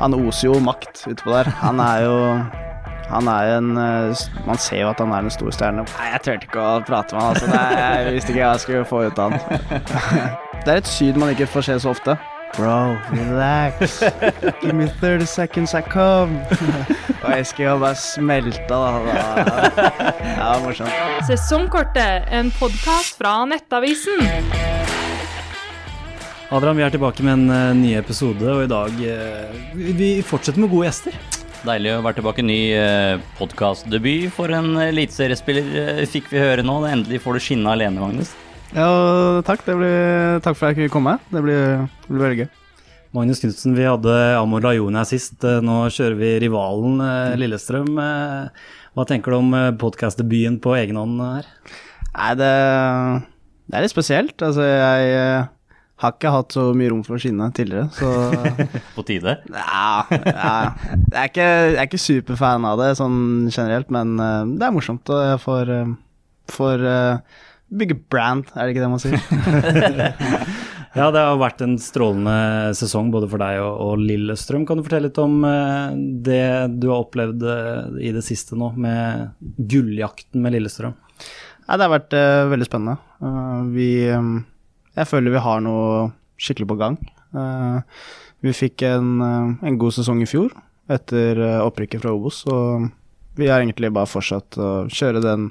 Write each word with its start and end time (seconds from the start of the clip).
Han 0.00 0.16
oser 0.16 0.48
jo 0.48 0.58
makt 0.64 1.04
utpå 1.10 1.32
der. 1.34 1.50
Han 1.60 1.80
er 1.84 2.04
jo 2.06 2.16
han 3.10 3.26
er 3.26 3.56
en 3.56 3.70
eh, 3.76 4.20
Man 4.46 4.58
ser 4.58 4.84
jo 4.84 4.90
at 4.92 5.00
han 5.02 5.12
er 5.12 5.26
en 5.26 5.32
stor 5.34 5.50
stjerne. 5.54 5.82
Nei, 5.82 6.10
jeg 6.12 6.22
turte 6.26 6.46
ikke 6.46 6.62
å 6.62 6.76
prate 6.86 7.16
med 7.16 7.24
han, 7.24 7.32
altså. 7.34 7.48
Nei, 7.50 7.80
jeg 8.04 8.14
visste 8.16 8.34
ikke 8.34 8.44
hva 8.44 8.52
jeg 8.52 8.64
skulle 8.64 8.84
få 8.86 9.02
ut 9.08 9.18
av 9.18 9.34
han. 9.34 9.40
Det 10.64 10.68
er 10.74 10.82
et 10.82 10.90
syd 10.90 11.16
man 11.18 11.32
ikke 11.32 11.48
får 11.48 11.66
se 11.70 11.78
så 11.82 11.94
ofte. 11.94 12.14
Bro, 12.56 12.96
relax. 13.14 14.00
Give 14.60 14.74
me 14.74 14.88
30 15.00 15.26
seconds, 15.26 15.74
I 15.74 15.80
come. 15.80 16.42
Og 17.24 17.30
Eskil 17.38 17.78
bare 17.80 17.94
smelta, 17.96 18.58
da. 18.68 19.22
Det 20.20 20.36
var 20.36 20.60
morsomt. 20.66 21.24
Sesongkortet, 21.30 22.28
en 22.28 22.52
podkast 22.58 23.16
fra 23.22 23.38
Nettavisen. 23.48 24.79
Adrian, 26.50 26.74
vi 26.74 26.82
er 26.82 26.90
tilbake 26.90 27.22
med 27.22 27.36
en 27.36 27.50
uh, 27.54 27.76
ny 27.78 27.92
episode, 27.94 28.42
og 28.42 28.64
i 28.64 28.70
dag 28.70 28.90
uh, 28.90 29.58
vi, 29.78 29.92
vi 29.94 30.08
fortsetter 30.26 30.58
med 30.58 30.72
gode 30.72 30.88
gjester. 30.88 31.14
Deilig 31.62 31.92
å 31.94 32.00
være 32.02 32.16
tilbake. 32.16 32.42
Ny 32.42 32.56
eh, 32.72 33.20
podkastdebut 33.36 34.32
for 34.32 34.50
en 34.56 34.78
eliteseriespiller, 34.80 35.66
eh, 35.76 36.00
fikk 36.08 36.30
vi 36.32 36.40
høre 36.40 36.64
nå. 36.64 36.78
Endelig 36.88 37.20
får 37.20 37.36
du 37.36 37.42
skinne 37.44 37.74
alene, 37.74 38.00
Magnus. 38.00 38.32
Ja, 38.72 38.88
takk. 39.44 39.66
Blir, 39.68 40.40
takk 40.40 40.56
for 40.56 40.70
at 40.70 40.72
jeg 40.72 40.88
kunne 40.88 40.94
komme. 40.94 41.14
Det 41.28 41.42
blir, 41.44 41.84
det 41.84 42.08
blir 42.08 42.24
veldig 42.24 42.40
gøy. 42.40 42.48
Magnus 43.18 43.44
Knutsen, 43.44 43.76
vi 43.76 43.84
hadde 43.84 44.16
Amor 44.38 44.64
Lajone 44.64 45.04
her 45.04 45.10
sist. 45.12 45.36
Eh, 45.44 45.60
nå 45.60 45.82
kjører 45.92 46.16
vi 46.16 46.32
rivalen 46.46 47.04
eh, 47.04 47.36
Lillestrøm. 47.44 47.92
Eh, 48.00 48.66
hva 48.96 49.06
tenker 49.12 49.36
du 49.36 49.42
om 49.42 49.54
eh, 49.60 49.70
podkastdebuten 49.84 50.58
på 50.64 50.74
egen 50.80 50.98
hånd 50.98 51.20
her? 51.28 51.52
Nei, 52.16 52.34
det, 52.40 52.52
det 53.68 53.76
er 53.76 53.84
litt 53.84 53.94
spesielt. 53.94 54.38
Altså, 54.48 54.64
jeg 54.64 55.16
eh, 55.20 55.50
har 56.00 56.14
ikke 56.14 56.32
hatt 56.32 56.54
så 56.56 56.70
mye 56.76 56.90
rom 56.92 57.02
for 57.04 57.18
å 57.18 57.20
skinne 57.20 57.50
tidligere, 57.56 57.90
så 57.92 58.08
På 58.96 59.04
tide. 59.06 59.36
Ja, 59.52 60.06
ja. 60.08 60.54
Jeg, 60.80 61.12
er 61.12 61.28
ikke, 61.28 61.46
jeg 61.46 61.76
er 61.76 61.88
ikke 61.88 62.00
superfan 62.00 62.66
av 62.68 62.80
det 62.80 62.94
sånn 63.00 63.20
generelt, 63.50 63.90
men 63.92 64.16
uh, 64.16 64.48
det 64.48 64.66
er 64.66 64.74
morsomt, 64.74 65.12
og 65.12 65.22
jeg 65.26 65.42
får, 65.44 65.72
uh, 65.76 65.92
får 66.56 66.84
uh, 66.88 67.40
bygge 67.82 67.98
brand, 68.12 68.48
er 68.54 68.64
det 68.64 68.74
ikke 68.74 68.84
det 68.86 68.92
man 68.96 69.02
sier? 69.04 69.20
Ja, 70.90 71.04
det 71.14 71.20
har 71.22 71.36
vært 71.38 71.60
en 71.62 71.76
strålende 71.78 72.72
sesong 72.74 73.12
både 73.14 73.28
for 73.30 73.38
deg 73.38 73.60
og, 73.62 73.76
og 73.78 74.00
Lillestrøm. 74.02 74.64
Kan 74.66 74.80
du 74.80 74.82
fortelle 74.82 75.06
litt 75.06 75.20
om 75.22 75.36
det 76.26 76.40
du 76.82 76.88
har 76.90 77.04
opplevd 77.04 77.44
i 78.02 78.10
det 78.10 78.24
siste 78.26 78.58
nå, 78.58 78.72
med 78.74 79.28
gulljakten 79.70 80.42
med 80.42 80.56
Lillestrøm? 80.56 80.96
Nei, 80.98 81.76
det 81.76 81.86
har 81.86 81.92
vært 81.94 82.18
veldig 82.50 82.66
spennende. 82.66 82.98
Vi 83.70 83.86
Jeg 85.00 85.08
føler 85.08 85.32
vi 85.32 85.40
har 85.40 85.62
noe 85.64 86.10
skikkelig 86.40 86.68
på 86.68 86.78
gang. 86.80 86.98
Eh, 87.36 87.80
vi 88.44 88.52
fikk 88.56 88.84
en, 88.88 89.20
eh, 89.24 89.68
en 89.68 89.78
god 89.80 89.96
sesong 89.96 90.20
i 90.20 90.28
fjor 90.28 90.52
etter 90.90 91.38
eh, 91.38 91.60
opprykket 91.62 92.02
fra 92.02 92.12
Obos, 92.12 92.42
og 92.50 92.90
vi 93.38 93.48
har 93.48 93.62
egentlig 93.62 93.92
bare 93.94 94.10
fortsatt 94.10 94.58
å 94.58 94.70
kjøre 94.90 95.22
den 95.24 95.50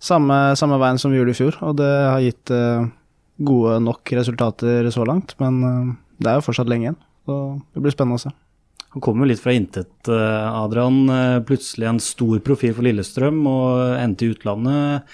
samme, 0.00 0.54
samme 0.56 0.78
veien 0.80 1.00
som 1.00 1.12
vi 1.12 1.18
gjorde 1.18 1.34
i 1.34 1.40
fjor, 1.40 1.58
og 1.66 1.76
det 1.80 1.90
har 1.90 2.22
gitt 2.22 2.52
gode 3.42 3.74
nok 3.82 4.12
resultater 4.14 4.88
så 4.94 5.04
langt, 5.06 5.34
men 5.42 5.98
det 6.22 6.30
er 6.30 6.38
jo 6.38 6.46
fortsatt 6.46 6.70
lenge 6.70 6.86
igjen, 6.86 7.00
så 7.26 7.36
det 7.74 7.82
blir 7.82 7.94
spennende 7.94 8.20
å 8.20 8.24
se. 8.24 8.32
Han 8.94 9.04
kom 9.04 9.20
jo 9.22 9.28
litt 9.28 9.42
fra 9.42 9.54
intet, 9.56 9.92
Adrian. 10.08 11.06
Plutselig 11.48 11.88
en 11.88 12.00
stor 12.02 12.42
profil 12.44 12.74
for 12.76 12.86
Lillestrøm 12.86 13.40
og 13.48 13.96
endte 13.98 14.26
i 14.26 14.34
utlandet. 14.34 15.08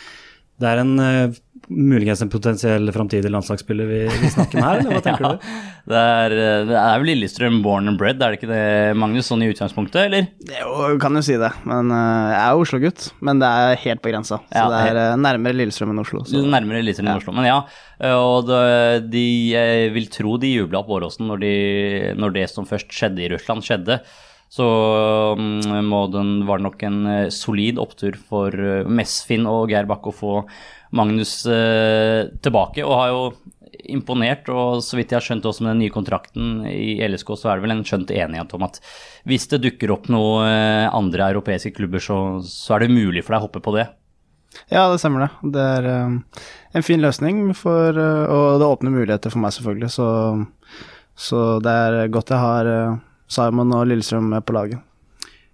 Det 0.58 0.66
er 0.66 0.80
en 0.82 0.94
uh, 0.98 1.36
muligens 1.68 2.22
en 2.24 2.30
potensiell 2.32 2.90
framtidig 2.94 3.30
landslagsspiller 3.30 3.88
vi, 3.88 3.98
vi 4.08 4.30
snakker 4.32 4.58
med 4.58 4.64
her, 4.64 4.80
eller 4.80 4.96
hva 4.96 5.02
tenker 5.06 5.24
du? 5.26 5.48
Det 5.88 6.00
er, 6.00 6.34
det 6.68 6.76
er 6.80 7.02
vel 7.02 7.10
Lillestrøm 7.12 7.60
born 7.64 7.92
and 7.92 8.00
bred, 8.00 8.22
er 8.22 8.34
det 8.34 8.40
ikke 8.40 8.50
det, 8.50 8.62
Magnus, 8.98 9.28
sånn 9.30 9.44
i 9.44 9.50
utgangspunktet, 9.52 10.00
eller? 10.06 10.28
Det 10.48 10.56
er 10.58 10.64
jo, 10.64 10.96
kan 11.02 11.18
jo 11.18 11.22
si 11.24 11.36
det, 11.40 11.50
men 11.68 11.92
uh, 11.94 12.32
jeg 12.32 12.40
er 12.42 12.62
Oslo-gutt, 12.62 13.08
men 13.24 13.42
det 13.42 13.50
er 13.62 13.82
helt 13.84 14.04
på 14.04 14.12
grensa, 14.12 14.40
så 14.48 14.64
Ja, 14.64 14.68
det 14.72 14.80
er 14.90 15.02
eh, 15.04 15.18
nærmere 15.20 15.58
Lillestrøm 15.60 15.94
enn 15.94 16.02
Oslo. 16.04 16.24
Så. 16.28 16.42
Nærmere 16.42 16.82
Lillestrøm 16.82 17.10
enn 17.10 17.22
Oslo. 17.22 17.36
Men 17.36 17.48
ja, 17.48 17.58
og 18.14 18.48
det, 18.48 18.62
de 19.12 19.26
jeg 19.52 19.92
vil 19.94 20.08
tro 20.12 20.36
de 20.40 20.54
jubla 20.54 20.82
på 20.86 20.98
Åråsen 20.98 21.28
når, 21.30 21.44
de, 21.44 21.54
når 22.18 22.34
det 22.36 22.48
som 22.52 22.68
først 22.68 22.92
skjedde 22.94 23.24
i 23.24 23.30
Russland, 23.34 23.66
skjedde. 23.66 24.00
Så 24.48 24.64
mm, 25.38 25.60
den, 26.12 26.46
var 26.46 26.58
det 26.58 26.64
nok 26.64 26.82
en 26.88 27.06
eh, 27.06 27.28
solid 27.28 27.78
opptur 27.78 28.16
for 28.16 28.54
eh, 28.54 28.88
Mesfin 28.88 29.44
og 29.48 29.68
Geir 29.72 29.88
Bakke 29.88 30.08
å 30.08 30.16
få 30.16 30.34
Magnus 30.96 31.42
eh, 31.44 32.30
tilbake, 32.40 32.84
og 32.86 32.96
har 32.96 33.10
jo 33.12 33.20
imponert. 33.92 34.48
Og 34.48 34.80
så 34.84 34.96
vidt 34.96 35.12
jeg 35.12 35.20
har 35.20 35.26
skjønt 35.26 35.48
også 35.48 35.66
med 35.66 35.74
den 35.74 35.82
nye 35.84 35.92
kontrakten 35.92 36.64
i 36.70 36.96
LSK, 37.04 37.34
så 37.36 37.52
er 37.52 37.58
det 37.58 37.66
vel 37.66 37.76
en 37.76 37.84
skjønt 37.86 38.12
enighet 38.14 38.54
om 38.56 38.64
at 38.64 38.80
hvis 39.28 39.46
det 39.52 39.60
dukker 39.66 39.92
opp 39.92 40.08
noen 40.12 40.88
andre 40.96 41.28
europeiske 41.34 41.74
klubber, 41.76 42.00
så, 42.02 42.18
så 42.48 42.76
er 42.76 42.86
det 42.86 42.94
mulig 42.96 43.26
for 43.26 43.36
deg 43.36 43.42
å 43.42 43.46
hoppe 43.46 43.62
på 43.64 43.74
det. 43.76 43.84
Ja, 44.72 44.86
det 44.88 44.96
stemmer 45.02 45.26
det. 45.26 45.52
Det 45.52 45.66
er 45.76 45.90
en 45.92 46.86
fin 46.86 47.04
løsning, 47.04 47.50
for, 47.56 47.92
og 47.92 48.62
det 48.62 48.70
åpner 48.72 48.96
muligheter 48.96 49.32
for 49.32 49.44
meg 49.44 49.52
selvfølgelig, 49.54 49.92
så, 49.92 50.08
så 51.28 51.42
det 51.64 51.76
er 51.84 52.14
godt 52.16 52.32
jeg 52.32 52.42
har 52.42 52.72
Simon 53.28 53.74
og 53.76 53.88
Lillestrøm 53.90 54.30
med 54.32 54.46
på 54.48 54.56
laget. 54.56 54.84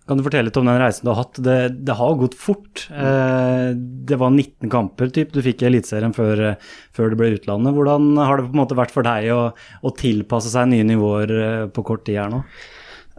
Kan 0.04 0.18
du 0.20 0.24
fortelle 0.26 0.50
litt 0.50 0.58
om 0.60 0.66
den 0.68 0.76
reisen 0.76 1.06
du 1.06 1.10
har 1.14 1.22
hatt? 1.22 1.38
Det, 1.40 1.56
det 1.88 1.94
har 1.96 2.18
gått 2.20 2.34
fort. 2.36 2.82
Eh, 2.92 3.70
det 3.74 4.18
var 4.20 4.34
19 4.34 4.68
kamper 4.72 5.08
typ, 5.14 5.32
du 5.32 5.40
fikk 5.44 5.64
i 5.64 5.70
Eliteserien 5.70 6.12
før, 6.12 6.42
eh, 6.50 6.74
før 6.92 7.12
det 7.12 7.18
ble 7.20 7.30
utlandet. 7.38 7.72
Hvordan 7.72 8.10
har 8.20 8.36
det 8.36 8.50
på 8.50 8.52
en 8.52 8.60
måte 8.60 8.76
vært 8.76 8.92
for 8.92 9.06
deg 9.06 9.30
å, 9.32 9.40
å 9.56 9.94
tilpasse 9.96 10.52
seg 10.52 10.68
nye 10.74 10.84
nivåer 10.90 11.32
eh, 11.38 11.64
på 11.72 11.86
kort 11.88 12.04
tid 12.04 12.20
her 12.20 12.34
nå? 12.34 12.42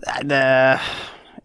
Nei, 0.05 0.21
det 0.29 0.43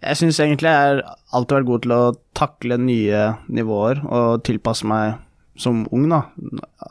Jeg 0.00 0.18
syns 0.20 0.42
egentlig 0.44 0.68
jeg 0.68 0.92
har 0.92 1.02
alltid 1.32 1.56
vært 1.56 1.70
god 1.70 1.86
til 1.86 1.96
å 1.96 2.04
takle 2.36 2.80
nye 2.80 3.24
nivåer 3.48 4.04
og 4.04 4.44
tilpasse 4.44 4.88
meg 4.88 5.16
som 5.60 5.86
ung, 5.92 6.06
da. 6.12 6.22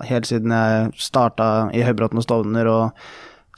Helt 0.09 0.29
siden 0.29 0.53
jeg 0.53 0.91
starta 1.01 1.69
i 1.73 1.85
Høybråten 1.85 2.21
og 2.21 2.25
Stovner 2.25 2.69
og 2.69 3.05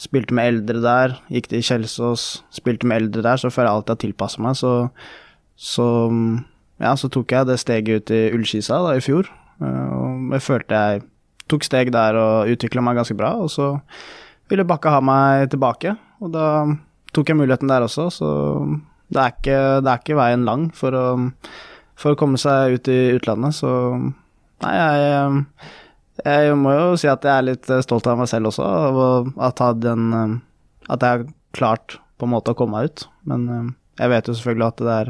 spilte 0.02 0.34
med 0.34 0.50
eldre 0.50 0.82
der, 0.82 1.14
gikk 1.30 1.52
til 1.52 1.62
Kjelsås, 1.66 2.24
spilte 2.54 2.88
med 2.90 3.04
eldre 3.04 3.22
der, 3.28 3.38
så 3.42 3.52
føler 3.54 3.70
jeg 3.70 3.78
alltid 3.80 3.94
har 3.94 4.02
tilpassa 4.02 4.42
meg. 4.42 4.58
Så, 4.58 4.72
så 5.62 5.88
ja, 6.82 6.96
så 6.98 7.10
tok 7.14 7.36
jeg 7.36 7.50
det 7.52 7.60
steget 7.62 8.02
ut 8.02 8.14
i 8.16 8.22
Ullskisa 8.34 8.80
da, 8.88 8.96
i 8.98 9.04
fjor. 9.06 9.30
Eh, 9.62 9.92
Og 10.02 10.34
jeg 10.38 10.46
følte 10.48 10.82
jeg 10.86 11.04
tok 11.52 11.66
steg 11.68 11.92
der 11.94 12.16
og 12.18 12.50
utvikla 12.54 12.82
meg 12.86 12.98
ganske 13.02 13.18
bra, 13.20 13.34
og 13.44 13.52
så 13.52 13.74
ville 14.52 14.66
Bakke 14.68 14.92
ha 14.94 15.02
meg 15.04 15.50
tilbake, 15.52 15.94
og 16.24 16.32
da 16.34 16.46
tok 17.16 17.30
jeg 17.32 17.38
muligheten 17.40 17.70
der 17.72 17.84
også, 17.86 18.08
så 18.14 18.30
det 19.12 19.20
er 19.20 19.34
ikke, 19.36 19.60
det 19.84 19.92
er 19.92 20.00
ikke 20.00 20.18
veien 20.20 20.46
lang 20.48 20.70
for 20.76 20.96
å, 20.96 21.06
for 22.00 22.14
å 22.16 22.20
komme 22.20 22.40
seg 22.40 22.78
ut 22.78 22.90
i 22.92 23.00
utlandet, 23.18 23.58
så 23.58 23.72
nei, 24.00 24.74
jeg, 24.78 25.44
jeg 26.26 26.56
må 26.60 26.74
jo 26.76 26.88
si 27.00 27.10
at 27.12 27.26
jeg 27.26 27.34
er 27.34 27.48
litt 27.48 27.70
stolt 27.86 28.08
av 28.10 28.20
meg 28.20 28.30
selv 28.32 28.52
også, 28.52 28.66
av 28.66 29.32
at, 29.50 29.64
den, 29.82 30.42
at 30.88 31.02
jeg 31.02 31.10
har 31.10 31.30
klart 31.56 31.98
på 32.22 32.28
en 32.28 32.36
måte 32.36 32.54
å 32.54 32.58
komme 32.58 32.78
meg 32.78 32.92
ut, 32.92 33.08
men 33.30 33.48
eh, 33.50 33.72
jeg 34.04 34.14
vet 34.14 34.30
jo 34.30 34.36
selvfølgelig 34.38 34.68
at 34.68 34.84
det 34.84 34.98
er, 34.98 35.10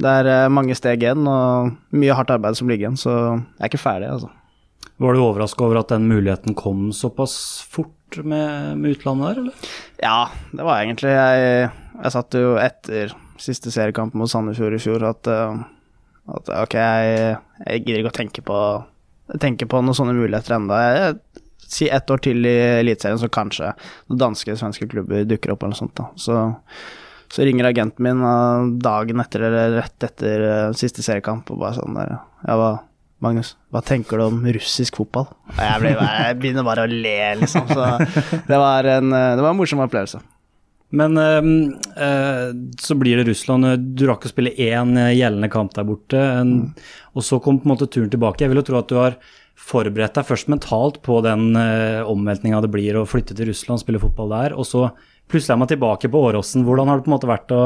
det 0.00 0.12
er 0.20 0.30
eh, 0.34 0.50
mange 0.52 0.76
steg 0.76 1.04
igjen, 1.04 1.24
og 1.28 1.96
mye 1.96 2.18
hardt 2.18 2.34
arbeid 2.34 2.58
som 2.58 2.68
ligger 2.70 2.88
igjen, 2.88 3.00
så 3.00 3.14
jeg 3.16 3.64
er 3.64 3.72
ikke 3.72 3.80
ferdig, 3.80 4.12
altså. 4.18 4.30
Var 5.00 5.16
du 5.16 5.22
overraska 5.24 5.64
over 5.64 5.80
at 5.80 5.92
den 5.94 6.10
muligheten 6.10 6.56
kom 6.58 6.90
såpass 6.92 7.34
fort 7.72 8.20
med, 8.20 8.76
med 8.76 8.98
utlandet 8.98 9.30
der, 9.30 9.40
eller? 9.40 9.74
Ja, 10.02 10.28
det 10.52 10.66
var 10.66 10.82
egentlig 10.82 11.12
Jeg, 11.14 11.70
jeg 11.94 12.12
satt 12.12 12.36
jo 12.36 12.56
etter 12.60 13.14
siste 13.40 13.72
seriekamp 13.72 14.16
mot 14.18 14.28
Sandefjord 14.28 14.76
i 14.76 14.82
fjor 14.82 15.06
at, 15.08 15.30
eh, 15.30 15.62
at 16.36 16.52
ok, 16.58 16.76
jeg, 16.76 17.38
jeg 17.64 17.84
gidder 17.86 18.02
ikke 18.02 18.12
å 18.12 18.18
tenke 18.18 18.44
på 18.44 18.58
Tenke 19.38 19.68
på 19.70 19.82
noen 19.84 19.96
sånne 19.96 20.16
muligheter 20.16 20.56
ennå. 20.56 20.80
Si 21.70 21.86
ett 21.88 22.10
år 22.10 22.18
til 22.24 22.42
i 22.48 22.56
Eliteserien, 22.80 23.20
så 23.20 23.28
kanskje 23.30 23.70
noen 24.10 24.18
danske, 24.24 24.56
svenske 24.58 24.88
klubber 24.90 25.22
dukker 25.28 25.52
opp 25.54 25.62
eller 25.62 25.76
noe 25.76 25.82
sånt. 25.84 25.94
da. 26.00 26.08
Så, 26.18 26.40
så 27.30 27.46
ringer 27.46 27.68
agenten 27.68 28.02
min 28.08 28.24
eh, 28.26 28.70
dagen 28.82 29.22
etter 29.22 29.46
eller 29.46 29.76
rett 29.78 30.08
etter 30.08 30.46
eh, 30.48 30.72
siste 30.78 31.04
seriekamp 31.06 31.52
og 31.54 31.60
bare 31.62 31.78
sånn 31.78 31.94
der 32.00 32.16
Ja, 32.16 32.56
hva, 32.58 32.72
Magnus, 33.22 33.52
hva 33.70 33.84
tenker 33.84 34.18
du 34.18 34.24
om 34.24 34.42
russisk 34.56 34.96
fotball? 34.98 35.28
Jeg, 35.52 35.78
ble, 35.82 35.94
jeg 35.94 36.36
begynner 36.40 36.64
bare 36.66 36.88
å 36.88 36.90
le, 36.90 37.16
liksom. 37.42 37.68
Så 37.68 37.86
det 38.48 38.58
var 38.58 38.88
en, 38.96 39.12
eh, 39.12 39.32
det 39.36 39.44
var 39.44 39.52
en 39.52 39.60
morsom 39.60 39.84
opplevelse. 39.84 40.22
Men 40.90 41.18
eh, 41.18 41.50
eh, 42.04 42.48
så 42.80 42.94
blir 42.98 43.20
det 43.20 43.28
Russland. 43.28 43.68
Du 43.94 44.06
rakk 44.08 44.26
å 44.26 44.32
spille 44.32 44.54
én 44.58 44.96
eh, 44.98 45.14
gjeldende 45.18 45.50
kamp 45.52 45.74
der 45.76 45.86
borte, 45.86 46.18
en, 46.18 46.54
og 47.14 47.26
så 47.26 47.38
kom 47.42 47.60
på 47.60 47.68
en 47.68 47.74
måte 47.74 47.90
turen 47.90 48.10
tilbake. 48.10 48.44
Jeg 48.44 48.52
vil 48.52 48.62
jo 48.62 48.66
tro 48.70 48.80
at 48.80 48.90
du 48.90 48.98
har 48.98 49.18
forberedt 49.60 50.16
deg 50.16 50.26
først 50.26 50.48
mentalt 50.50 51.02
på 51.04 51.18
den 51.20 51.52
uh, 51.52 52.00
omveltninga 52.08 52.62
det 52.64 52.70
blir 52.72 52.96
å 52.96 53.04
flytte 53.04 53.34
til 53.36 53.50
Russland 53.50 53.82
spille 53.82 54.00
fotball 54.00 54.32
der, 54.32 54.54
og 54.56 54.64
så 54.64 54.86
plutselig 55.30 55.52
er 55.52 55.60
man 55.60 55.68
tilbake 55.70 56.08
på 56.10 56.22
Åråsen. 56.30 56.64
Hvordan 56.64 56.88
har 56.88 56.98
det 56.98 57.04
på 57.04 57.12
en 57.12 57.14
måte 57.14 57.28
vært 57.28 57.52
å, 57.52 57.60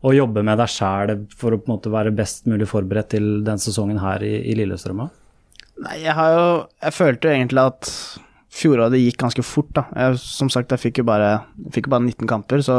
å 0.00 0.14
jobbe 0.16 0.42
med 0.48 0.56
deg 0.62 0.72
sjæl 0.72 1.12
for 1.36 1.52
å 1.52 1.60
på 1.60 1.68
en 1.68 1.74
måte 1.74 1.92
være 1.92 2.14
best 2.16 2.48
mulig 2.48 2.70
forberedt 2.70 3.12
til 3.12 3.28
den 3.46 3.60
sesongen 3.62 4.00
her 4.00 4.24
i, 4.24 4.32
i 4.48 4.56
Lillestrøm? 4.56 5.04
Nei, 5.84 5.98
jeg 6.00 6.16
har 6.16 6.32
jo 6.32 6.46
Jeg 6.86 6.96
følte 6.96 7.28
jo 7.28 7.36
egentlig 7.36 7.66
at 7.68 7.92
fjoråret 8.56 8.96
gikk 8.98 9.18
ganske 9.20 9.44
fort, 9.44 9.70
da. 9.76 9.86
Jeg, 9.96 10.18
som 10.22 10.50
sagt, 10.52 10.72
jeg 10.72 10.82
fikk 10.82 11.00
jo 11.02 11.06
bare, 11.08 11.30
fikk 11.74 11.90
bare 11.92 12.06
19 12.06 12.28
kamper, 12.30 12.62
så 12.64 12.76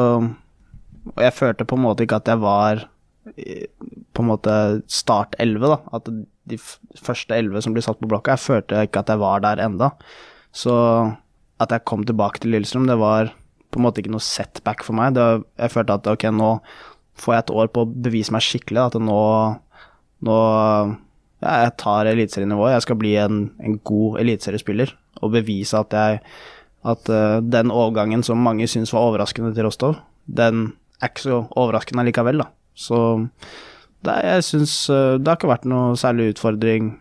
Og 1.08 1.22
jeg 1.24 1.34
følte 1.38 1.64
på 1.68 1.78
en 1.78 1.86
måte 1.86 2.04
ikke 2.04 2.18
at 2.20 2.28
jeg 2.28 2.40
var 2.44 2.82
på 3.38 4.24
en 4.24 4.28
måte 4.28 4.54
start 4.92 5.36
11, 5.40 5.64
da. 5.72 5.78
At 5.96 6.10
de 6.48 6.58
første 7.00 7.36
11 7.36 7.64
som 7.64 7.76
blir 7.76 7.84
satt 7.86 8.00
på 8.02 8.10
blokka, 8.12 8.36
jeg 8.36 8.44
følte 8.44 8.82
ikke 8.88 9.04
at 9.04 9.12
jeg 9.14 9.22
var 9.22 9.40
der 9.44 9.62
enda. 9.64 9.92
Så 10.52 10.74
at 11.64 11.72
jeg 11.72 11.86
kom 11.88 12.04
tilbake 12.08 12.40
til 12.44 12.52
Lillestrøm, 12.52 12.88
det 12.88 12.98
var 13.00 13.32
på 13.72 13.80
en 13.80 13.86
måte 13.88 14.02
ikke 14.04 14.12
noe 14.14 14.24
setback 14.24 14.84
for 14.84 14.96
meg. 15.00 15.16
Var- 15.16 15.44
jeg 15.60 15.74
følte 15.74 15.96
at 15.96 16.08
ok, 16.12 16.28
nå 16.32 16.52
får 17.18 17.34
jeg 17.34 17.44
et 17.46 17.56
år 17.62 17.68
på 17.74 17.84
å 17.86 17.92
bevise 18.08 18.32
meg 18.36 18.44
skikkelig. 18.46 18.84
At 18.88 19.00
nå, 19.02 19.22
nå 20.28 20.38
ja, 21.44 21.56
jeg 21.68 21.76
tar 21.78 22.10
eliteserienivået. 22.10 22.76
Jeg 22.78 22.86
skal 22.88 23.00
bli 23.00 23.16
en, 23.22 23.42
en 23.64 23.80
god 23.86 24.20
eliteseriespiller 24.24 24.92
og 25.22 25.34
bevise 25.34 25.80
at 25.80 25.96
jeg 25.96 26.22
at 26.88 27.10
uh, 27.12 27.40
den 27.44 27.74
overgangen 27.74 28.24
som 28.24 28.44
mange 28.44 28.68
syns 28.70 28.94
var 28.96 29.10
overraskende 29.10 29.54
til 29.56 29.68
Rostov, 29.68 29.98
den 30.28 30.72
er 31.02 31.12
ikke 31.12 31.26
så 31.26 31.42
overraskende 31.58 32.06
likevel, 32.08 32.44
da. 32.44 32.52
Så 32.78 33.00
det, 34.06 34.16
jeg 34.24 34.46
syns 34.48 34.78
uh, 34.94 35.18
det 35.18 35.28
har 35.28 35.40
ikke 35.40 35.52
vært 35.52 35.68
noe 35.68 35.98
særlig 36.00 36.32
utfordring 36.36 36.96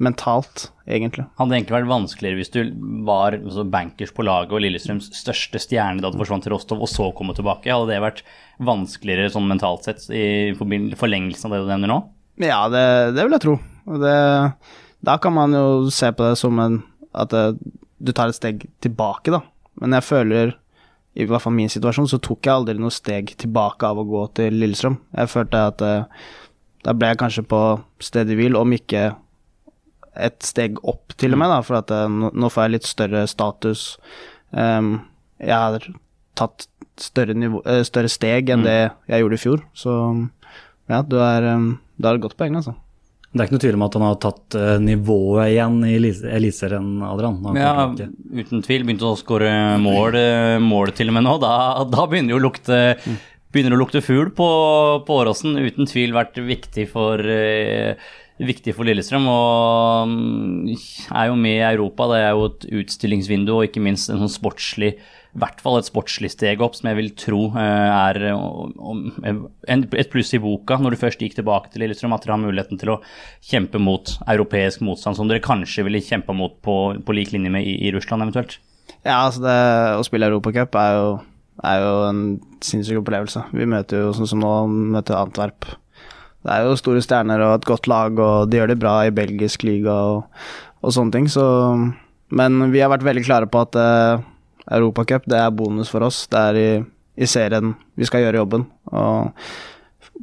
mentalt, 0.00 0.70
egentlig. 0.88 1.26
Hadde 1.36 1.52
det 1.52 1.58
egentlig 1.58 1.76
vært 1.76 1.90
vanskeligere 1.90 2.40
hvis 2.40 2.52
du 2.54 2.60
var 3.06 3.36
altså, 3.36 3.66
bankers 3.68 4.14
på 4.16 4.24
laget 4.24 4.54
og 4.56 4.62
Lillestrøms 4.64 5.10
største 5.12 5.60
stjerne 5.60 6.00
da 6.00 6.10
du 6.10 6.16
forsvant 6.20 6.46
til 6.46 6.54
Rostov, 6.54 6.80
og 6.80 6.90
så 6.90 7.10
komme 7.16 7.36
tilbake? 7.36 7.68
Hadde 7.68 7.92
det 7.92 8.00
vært 8.02 8.22
vanskeligere 8.64 9.32
sånn 9.34 9.48
mentalt 9.50 9.86
sett 9.86 10.06
i 10.08 10.54
forlengelsen 10.56 11.50
av 11.50 11.54
det 11.54 11.64
du 11.66 11.68
nevner 11.74 11.92
nå? 11.92 11.98
Ja, 12.40 12.64
det, 12.72 12.84
det 13.16 13.26
vil 13.26 13.36
jeg 13.36 13.44
tro. 13.44 13.58
Det, 14.00 14.16
da 15.04 15.18
kan 15.20 15.36
man 15.36 15.56
jo 15.56 15.66
se 15.92 16.08
på 16.16 16.30
det 16.30 16.40
som 16.40 16.56
en 16.64 16.80
At 17.16 17.32
det, 17.34 17.44
du 17.98 18.12
tar 18.16 18.30
et 18.30 18.38
steg 18.38 18.66
tilbake, 18.84 19.32
da. 19.34 19.42
Men 19.80 19.96
jeg 19.96 20.06
føler, 20.06 20.54
i 21.18 21.26
hvert 21.28 21.44
fall 21.44 21.56
min 21.56 21.72
situasjon, 21.72 22.08
så 22.10 22.20
tok 22.22 22.46
jeg 22.46 22.54
aldri 22.54 22.76
noe 22.80 22.94
steg 22.94 23.34
tilbake 23.40 23.86
av 23.86 24.00
å 24.00 24.06
gå 24.08 24.24
til 24.38 24.56
Lillestrøm. 24.60 24.98
Jeg 25.16 25.32
følte 25.32 25.64
at 25.72 25.84
eh, 25.84 26.26
da 26.86 26.94
ble 26.96 27.12
jeg 27.12 27.20
kanskje 27.20 27.46
på 27.50 27.62
stedet 28.02 28.38
hvil, 28.38 28.58
om 28.58 28.76
ikke 28.76 29.10
et 30.20 30.42
steg 30.44 30.80
opp, 30.88 31.14
til 31.20 31.36
og 31.36 31.42
med, 31.42 31.52
da, 31.52 31.60
for 31.66 31.80
at 31.80 31.92
eh, 31.94 32.06
nå, 32.10 32.52
får 32.52 32.66
jeg 32.66 32.76
litt 32.76 32.88
større 32.88 33.24
status. 33.30 33.86
Em, 34.56 34.94
jeg 35.40 35.56
har 35.56 35.90
tatt 36.38 36.68
større, 37.00 37.36
nivå, 37.36 37.62
eh, 37.68 37.82
større 37.86 38.10
steg 38.12 38.52
enn 38.52 38.66
det 38.66 38.78
jeg 38.80 39.24
gjorde 39.24 39.38
i 39.38 39.42
fjor, 39.44 39.64
så 39.76 39.96
ja, 40.90 41.04
du 41.06 41.20
er, 41.22 41.46
du 41.96 42.08
har 42.08 42.16
et 42.16 42.24
godt 42.24 42.38
poeng, 42.40 42.56
altså. 42.58 42.74
Det 43.30 43.38
er 43.38 43.46
ikke 43.46 43.54
noe 43.54 43.62
tvil 43.62 43.76
om 43.78 43.84
at 43.86 43.96
han 43.96 44.04
har 44.08 44.16
tatt 44.24 44.54
eh, 44.58 44.76
nivået 44.82 45.52
igjen 45.52 45.76
i 45.86 45.92
Eliteserien, 45.94 46.88
Adrian. 47.06 47.36
Ja, 47.54 47.86
uten 47.94 48.64
tvil. 48.66 48.82
Begynte 48.88 49.06
å 49.06 49.18
skåre 49.18 49.52
mål, 49.78 50.16
eh, 50.18 50.56
mål 50.62 50.90
til 50.98 51.12
og 51.12 51.14
med 51.14 51.28
nå. 51.28 51.36
Da, 51.42 51.52
da 51.86 52.06
begynner 52.10 52.34
det 52.34 52.40
å 52.40 52.46
lukte 52.48 52.80
Begynner 53.50 53.74
å 53.74 53.80
lukte 53.80 53.98
fugl 54.02 54.28
på, 54.34 54.48
på 55.06 55.14
Åråsen. 55.24 55.56
Uten 55.58 55.88
tvil 55.90 56.12
vært 56.14 56.36
viktig 56.38 56.84
for 56.92 57.18
eh, 57.18 57.98
Viktig 58.40 58.72
for 58.72 58.88
Lillestrøm 58.88 59.26
og 59.28 60.08
mm, 60.08 60.68
er 61.12 61.26
jo 61.28 61.34
med 61.36 61.58
i 61.58 61.66
Europa. 61.66 62.06
Det 62.08 62.20
er 62.22 62.30
jo 62.32 62.46
et 62.48 62.68
utstillingsvindu 62.82 63.50
og 63.52 63.66
ikke 63.66 63.82
minst 63.84 64.08
en 64.08 64.22
sånn 64.22 64.32
sportslig 64.32 64.94
i 65.30 65.40
hvert 65.40 65.60
fall 65.62 65.78
et 65.78 65.86
sportslig 65.86 66.32
steg 66.32 66.62
opp, 66.64 66.74
som 66.78 66.88
jeg 66.90 66.98
vil 66.98 67.10
tro 67.18 67.40
eh, 67.54 67.90
er 67.94 68.18
eh, 68.32 69.42
en, 69.70 69.84
et 69.86 70.10
pluss 70.10 70.34
i 70.34 70.42
boka 70.42 70.78
når 70.80 70.96
du 70.96 71.00
først 71.04 71.22
gikk 71.22 71.36
tilbake 71.38 71.70
til 71.70 71.84
Lillestrøm, 71.84 72.16
at 72.16 72.26
dere 72.26 72.34
har 72.34 72.42
muligheten 72.42 72.80
til 72.80 72.96
å 72.96 73.00
kjempe 73.46 73.78
mot 73.82 74.16
europeisk 74.26 74.82
motstand, 74.86 75.18
som 75.18 75.30
dere 75.30 75.44
kanskje 75.44 75.86
ville 75.86 76.02
kjempa 76.02 76.34
mot 76.36 76.58
på, 76.64 76.76
på 76.98 77.16
lik 77.16 77.34
linje 77.36 77.52
med 77.54 77.66
i, 77.66 77.76
i 77.86 77.94
Russland 77.94 78.26
eventuelt. 78.26 78.58
Ja, 79.04 79.22
altså 79.22 79.44
det 79.46 79.58
å 80.00 80.06
spille 80.06 80.28
Europacup 80.28 80.74
er 80.76 81.20
er 81.66 81.82
jo 81.82 81.94
en 82.08 82.22
sinnssyk 82.64 83.02
opplevelse. 83.02 83.44
Vi 83.52 83.68
møter 83.68 84.04
jo 84.04 84.14
sånn 84.16 84.28
som 84.30 84.42
nå, 84.42 84.52
møter 84.94 85.18
Antwerp. 85.18 85.68
Det 86.40 86.52
er 86.54 86.64
jo 86.64 86.78
store 86.80 87.02
stjerner 87.04 87.42
og 87.44 87.58
et 87.58 87.68
godt 87.68 87.88
lag, 87.90 88.16
og 88.16 88.50
de 88.50 88.60
gjør 88.60 88.72
det 88.72 88.80
bra 88.80 88.94
i 89.04 89.14
belgisk 89.14 89.66
liga 89.68 89.92
og, 90.14 90.44
og 90.80 90.94
sånne 90.96 91.16
ting, 91.16 91.28
så 91.28 91.44
Men 92.30 92.70
vi 92.70 92.78
har 92.78 92.92
vært 92.92 93.02
veldig 93.02 93.24
klare 93.26 93.46
på 93.50 93.58
at 93.58 93.74
uh, 93.74 94.22
Europacup, 94.70 95.26
det 95.30 95.38
er 95.40 95.52
bonus 95.54 95.90
for 95.92 96.06
oss. 96.06 96.24
Det 96.30 96.40
er 96.40 96.58
i, 96.60 96.70
i 97.20 97.28
serien 97.28 97.74
vi 97.98 98.08
skal 98.08 98.24
gjøre 98.24 98.42
jobben. 98.42 98.66
Og 98.94 99.32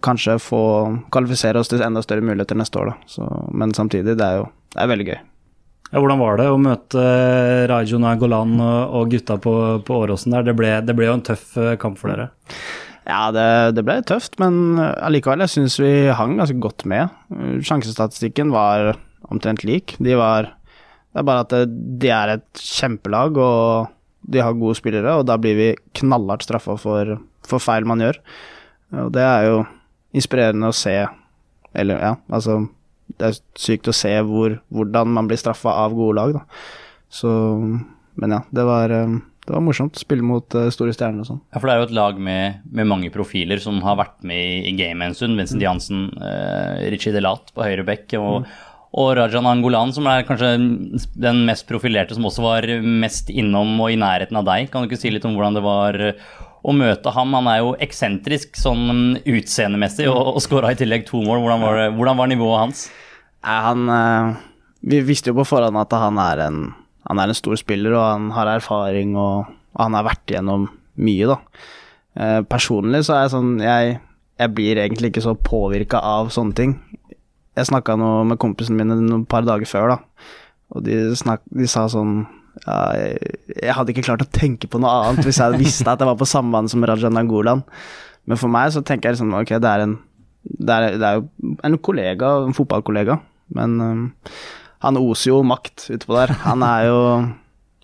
kanskje 0.06 0.38
få 0.42 0.62
kvalifisere 1.14 1.60
oss 1.62 1.72
til 1.72 1.84
enda 1.84 2.04
større 2.06 2.26
muligheter 2.26 2.58
neste 2.60 2.80
år, 2.82 2.94
da. 2.94 3.10
Så, 3.10 3.28
men 3.52 3.74
samtidig, 3.76 4.18
det 4.20 4.26
er 4.26 4.42
jo 4.42 4.48
det 4.76 4.84
er 4.84 4.92
veldig 4.92 5.08
gøy. 5.08 5.20
Ja, 5.88 6.02
hvordan 6.04 6.20
var 6.20 6.36
det 6.38 6.50
å 6.52 6.60
møte 6.60 7.04
Rajon 7.72 8.04
Nagolan 8.04 8.58
og, 8.60 9.08
gutta 9.14 9.38
på, 9.42 9.54
på 9.88 10.02
Åråsen 10.04 10.36
der? 10.36 10.50
Det 10.50 10.56
ble, 10.60 10.74
det 10.84 10.96
ble 10.98 11.08
jo 11.08 11.16
en 11.16 11.24
tøff 11.30 11.56
eh, 11.58 11.78
kamp 11.80 11.98
for 12.02 12.12
dere. 12.12 12.28
Ja, 13.08 13.30
det, 13.32 13.48
det 13.78 13.86
ble 13.88 14.02
tøft, 14.04 14.36
men 14.42 14.76
allikevel, 14.78 15.46
jeg 15.46 15.54
syns 15.54 15.78
vi 15.80 15.92
hang 16.12 16.36
ganske 16.42 16.60
godt 16.60 16.84
med. 16.92 17.14
Sjansestatistikken 17.64 18.52
var 18.52 18.98
omtrent 19.32 19.64
lik. 19.68 19.96
De 20.04 20.18
var 20.20 20.52
Det 21.16 21.24
er 21.24 21.28
bare 21.32 21.46
at 21.46 21.54
det, 21.56 21.64
de 22.04 22.12
er 22.12 22.34
et 22.36 22.62
kjempelag, 22.62 23.40
og 23.40 23.88
de 24.22 24.42
har 24.44 24.58
gode 24.58 24.78
spillere, 24.80 25.18
og 25.20 25.28
da 25.28 25.38
blir 25.40 25.58
vi 25.58 25.68
knallhardt 26.00 26.46
straffa 26.48 26.78
for, 26.80 27.18
for 27.48 27.64
feil 27.64 27.88
man 27.88 28.02
gjør. 28.04 28.20
Og 29.04 29.12
det 29.16 29.24
er 29.24 29.48
jo 29.48 29.62
inspirerende 30.16 30.72
å 30.72 30.76
se 30.76 30.96
Eller, 31.76 32.00
ja, 32.00 32.14
altså 32.32 32.62
Det 33.20 33.28
er 33.28 33.40
sykt 33.60 33.90
å 33.92 33.96
se 33.96 34.14
hvor, 34.24 34.56
hvordan 34.72 35.12
man 35.12 35.28
blir 35.28 35.40
straffa 35.40 35.74
av 35.84 35.96
gode 35.98 36.16
lag, 36.16 36.38
da. 36.38 36.46
Så 37.12 37.30
Men 38.16 38.34
ja, 38.34 38.40
det 38.56 38.64
var, 38.68 38.90
eh, 38.90 39.18
det 39.48 39.54
var 39.54 39.62
morsomt. 39.64 40.00
Spille 40.00 40.26
mot 40.26 40.56
eh, 40.58 40.72
store 40.74 40.96
stjerner 40.96 41.22
og 41.24 41.30
sånn. 41.30 41.42
Ja, 41.54 41.60
for 41.60 41.70
det 41.70 41.76
er 41.76 41.82
jo 41.84 41.88
et 41.90 41.98
lag 42.00 42.18
med, 42.20 42.64
med 42.72 42.90
mange 42.90 43.12
profiler 43.14 43.62
som 43.64 43.78
har 43.86 44.00
vært 44.00 44.18
med 44.28 44.40
i, 44.40 44.56
i 44.72 44.74
gamet 44.80 45.12
en 45.12 45.20
stund. 45.20 45.38
Vincent 45.40 45.64
Jansen, 45.64 46.08
eh, 46.18 46.88
Richie 46.92 47.14
Delat 47.16 47.54
på 47.54 47.68
høyre 47.68 47.86
bekk 47.88 48.18
og, 48.20 48.50
og 48.98 49.12
Rajan 49.20 49.46
Angolan, 49.46 49.92
som 49.94 50.08
er 50.10 50.26
kanskje 50.26 50.56
den 51.22 51.44
mest 51.46 51.68
profilerte, 51.70 52.16
som 52.18 52.26
også 52.26 52.42
var 52.42 52.68
mest 52.82 53.30
innom 53.30 53.76
og 53.84 53.94
i 53.94 54.00
nærheten 54.00 54.40
av 54.40 54.48
deg. 54.48 54.72
Kan 54.72 54.84
du 54.84 54.90
ikke 54.90 55.00
si 55.04 55.12
litt 55.14 55.28
om 55.28 55.36
hvordan 55.38 55.58
det 55.58 55.64
var 55.66 56.00
eh, 56.02 56.24
å 56.66 56.74
møte 56.74 57.14
ham? 57.14 57.36
Han 57.38 57.50
er 57.52 57.62
jo 57.62 57.76
eksentrisk 57.84 58.58
sånn 58.58 59.20
utseendemessig 59.22 60.10
og, 60.10 60.34
og 60.34 60.42
skåra 60.42 60.74
i 60.74 60.80
tillegg 60.80 61.06
to 61.10 61.22
mål. 61.22 61.44
Hvordan 61.44 61.66
var, 61.68 61.82
det, 61.82 61.92
hvordan 62.00 62.20
var 62.24 62.32
nivået 62.32 62.64
hans? 62.64 62.88
Han 63.46 63.86
eh, 63.94 64.34
Vi 64.90 65.04
visste 65.06 65.30
jo 65.30 65.38
på 65.44 65.48
forhånd 65.52 65.78
at 65.78 65.94
han 65.94 66.18
er 66.24 66.48
en, 66.48 66.60
han 67.06 67.22
er 67.22 67.30
en 67.30 67.38
stor 67.38 67.60
spiller, 67.62 67.94
og 67.94 68.08
han 68.08 68.32
har 68.34 68.56
erfaring, 68.58 69.14
og, 69.14 69.54
og 69.78 69.86
han 69.86 70.00
har 70.00 70.10
vært 70.10 70.34
igjennom 70.34 70.72
mye, 70.98 71.36
da. 71.36 71.38
Eh, 72.18 72.42
personlig 72.50 73.04
så 73.06 73.14
er 73.14 73.28
jeg 73.28 73.34
sånn 73.36 73.50
Jeg, 73.62 73.98
jeg 74.42 74.54
blir 74.58 74.80
egentlig 74.82 75.12
ikke 75.12 75.28
så 75.28 75.38
påvirka 75.38 76.02
av 76.02 76.34
sånne 76.34 76.58
ting. 76.58 76.80
Jeg 77.58 77.70
snakka 77.72 77.98
med 77.98 78.38
kompisene 78.42 78.78
mine 78.78 79.00
noen 79.02 79.26
par 79.30 79.48
dager 79.48 79.70
før, 79.70 79.96
da, 79.96 80.34
og 80.76 80.84
de, 80.86 80.98
snak, 81.18 81.42
de 81.50 81.70
sa 81.70 81.88
sånn 81.92 82.20
ja, 82.64 82.76
jeg, 82.98 83.38
jeg 83.54 83.76
hadde 83.78 83.94
ikke 83.94 84.06
klart 84.08 84.26
å 84.26 84.34
tenke 84.34 84.70
på 84.70 84.80
noe 84.82 84.92
annet 85.08 85.26
hvis 85.28 85.40
jeg 85.44 85.60
visste 85.62 85.90
at 85.92 86.02
jeg 86.02 86.10
var 86.10 86.18
på 86.20 86.28
samme 86.30 86.54
bane 86.56 86.72
som 86.72 86.84
Rajan 86.86 87.14
Nangolan. 87.14 87.62
Men 88.28 88.40
for 88.42 88.52
meg 88.52 88.72
så 88.74 88.82
tenker 88.86 89.10
jeg 89.10 89.18
liksom 89.18 89.36
ok, 89.38 89.58
det 89.62 89.72
er 89.72 89.86
en 89.86 89.98
det 90.48 90.74
er, 90.74 90.96
det 90.96 91.08
er 91.08 91.18
jo 91.20 91.56
en 91.66 91.76
kollega, 91.84 92.30
en 92.46 92.56
fotballkollega, 92.56 93.18
men 93.58 93.74
um, 93.84 94.06
han 94.86 95.00
oser 95.02 95.34
jo 95.34 95.42
makt 95.48 95.90
utpå 95.96 96.16
der. 96.16 96.34
Han 96.46 96.64
er 96.64 96.88
jo 96.88 97.02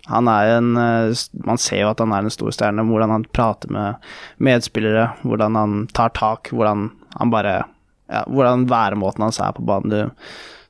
han 0.04 0.28
er 0.28 0.58
en 0.58 0.74
uh, 0.76 1.22
Man 1.48 1.60
ser 1.60 1.80
jo 1.80 1.90
at 1.90 2.00
han 2.02 2.12
er 2.12 2.26
en 2.26 2.32
stor 2.32 2.52
stjerne, 2.52 2.84
hvordan 2.88 3.12
han 3.12 3.28
prater 3.36 3.72
med 3.72 4.00
medspillere, 4.36 5.10
hvordan 5.24 5.60
han 5.60 5.78
tar 5.96 6.12
tak, 6.16 6.52
hvordan 6.52 6.90
han 7.18 7.32
bare 7.32 7.62
ja, 8.10 8.24
Hvordan 8.28 8.66
væremåten 8.70 9.24
hans 9.24 9.40
er 9.40 9.54
på 9.56 9.64
banen. 9.66 9.92
Du, 9.92 10.26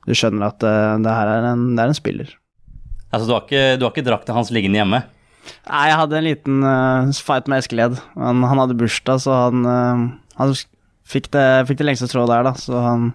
du 0.07 0.15
skjønner 0.17 0.49
at 0.51 0.63
uh, 0.63 0.95
det 1.03 1.17
her 1.17 1.31
er 1.33 1.49
en, 1.51 1.67
det 1.75 1.83
er 1.83 1.91
en 1.91 1.97
spiller. 1.97 2.31
Altså, 3.11 3.27
du 3.27 3.33
har 3.35 3.43
ikke, 3.45 3.65
du 3.79 3.85
har 3.85 3.93
ikke 3.93 4.05
drakta 4.07 4.35
hans 4.35 4.51
liggende 4.53 4.81
hjemme? 4.81 5.01
Nei, 5.69 5.83
jeg 5.89 5.99
hadde 6.01 6.17
en 6.19 6.27
liten 6.27 6.63
uh, 6.65 7.11
fight 7.25 7.49
med 7.51 7.63
Eskeled. 7.63 7.99
Han, 8.17 8.45
han 8.45 8.61
hadde 8.61 8.77
bursdag, 8.79 9.21
så 9.23 9.35
han, 9.47 9.67
uh, 9.67 10.31
han 10.39 10.55
fikk, 11.05 11.29
det, 11.35 11.45
fikk 11.69 11.81
det 11.81 11.89
lengste 11.89 12.09
strået 12.11 12.31
der, 12.31 12.47
da. 12.47 12.55
Så 12.59 12.79
han 12.81 13.13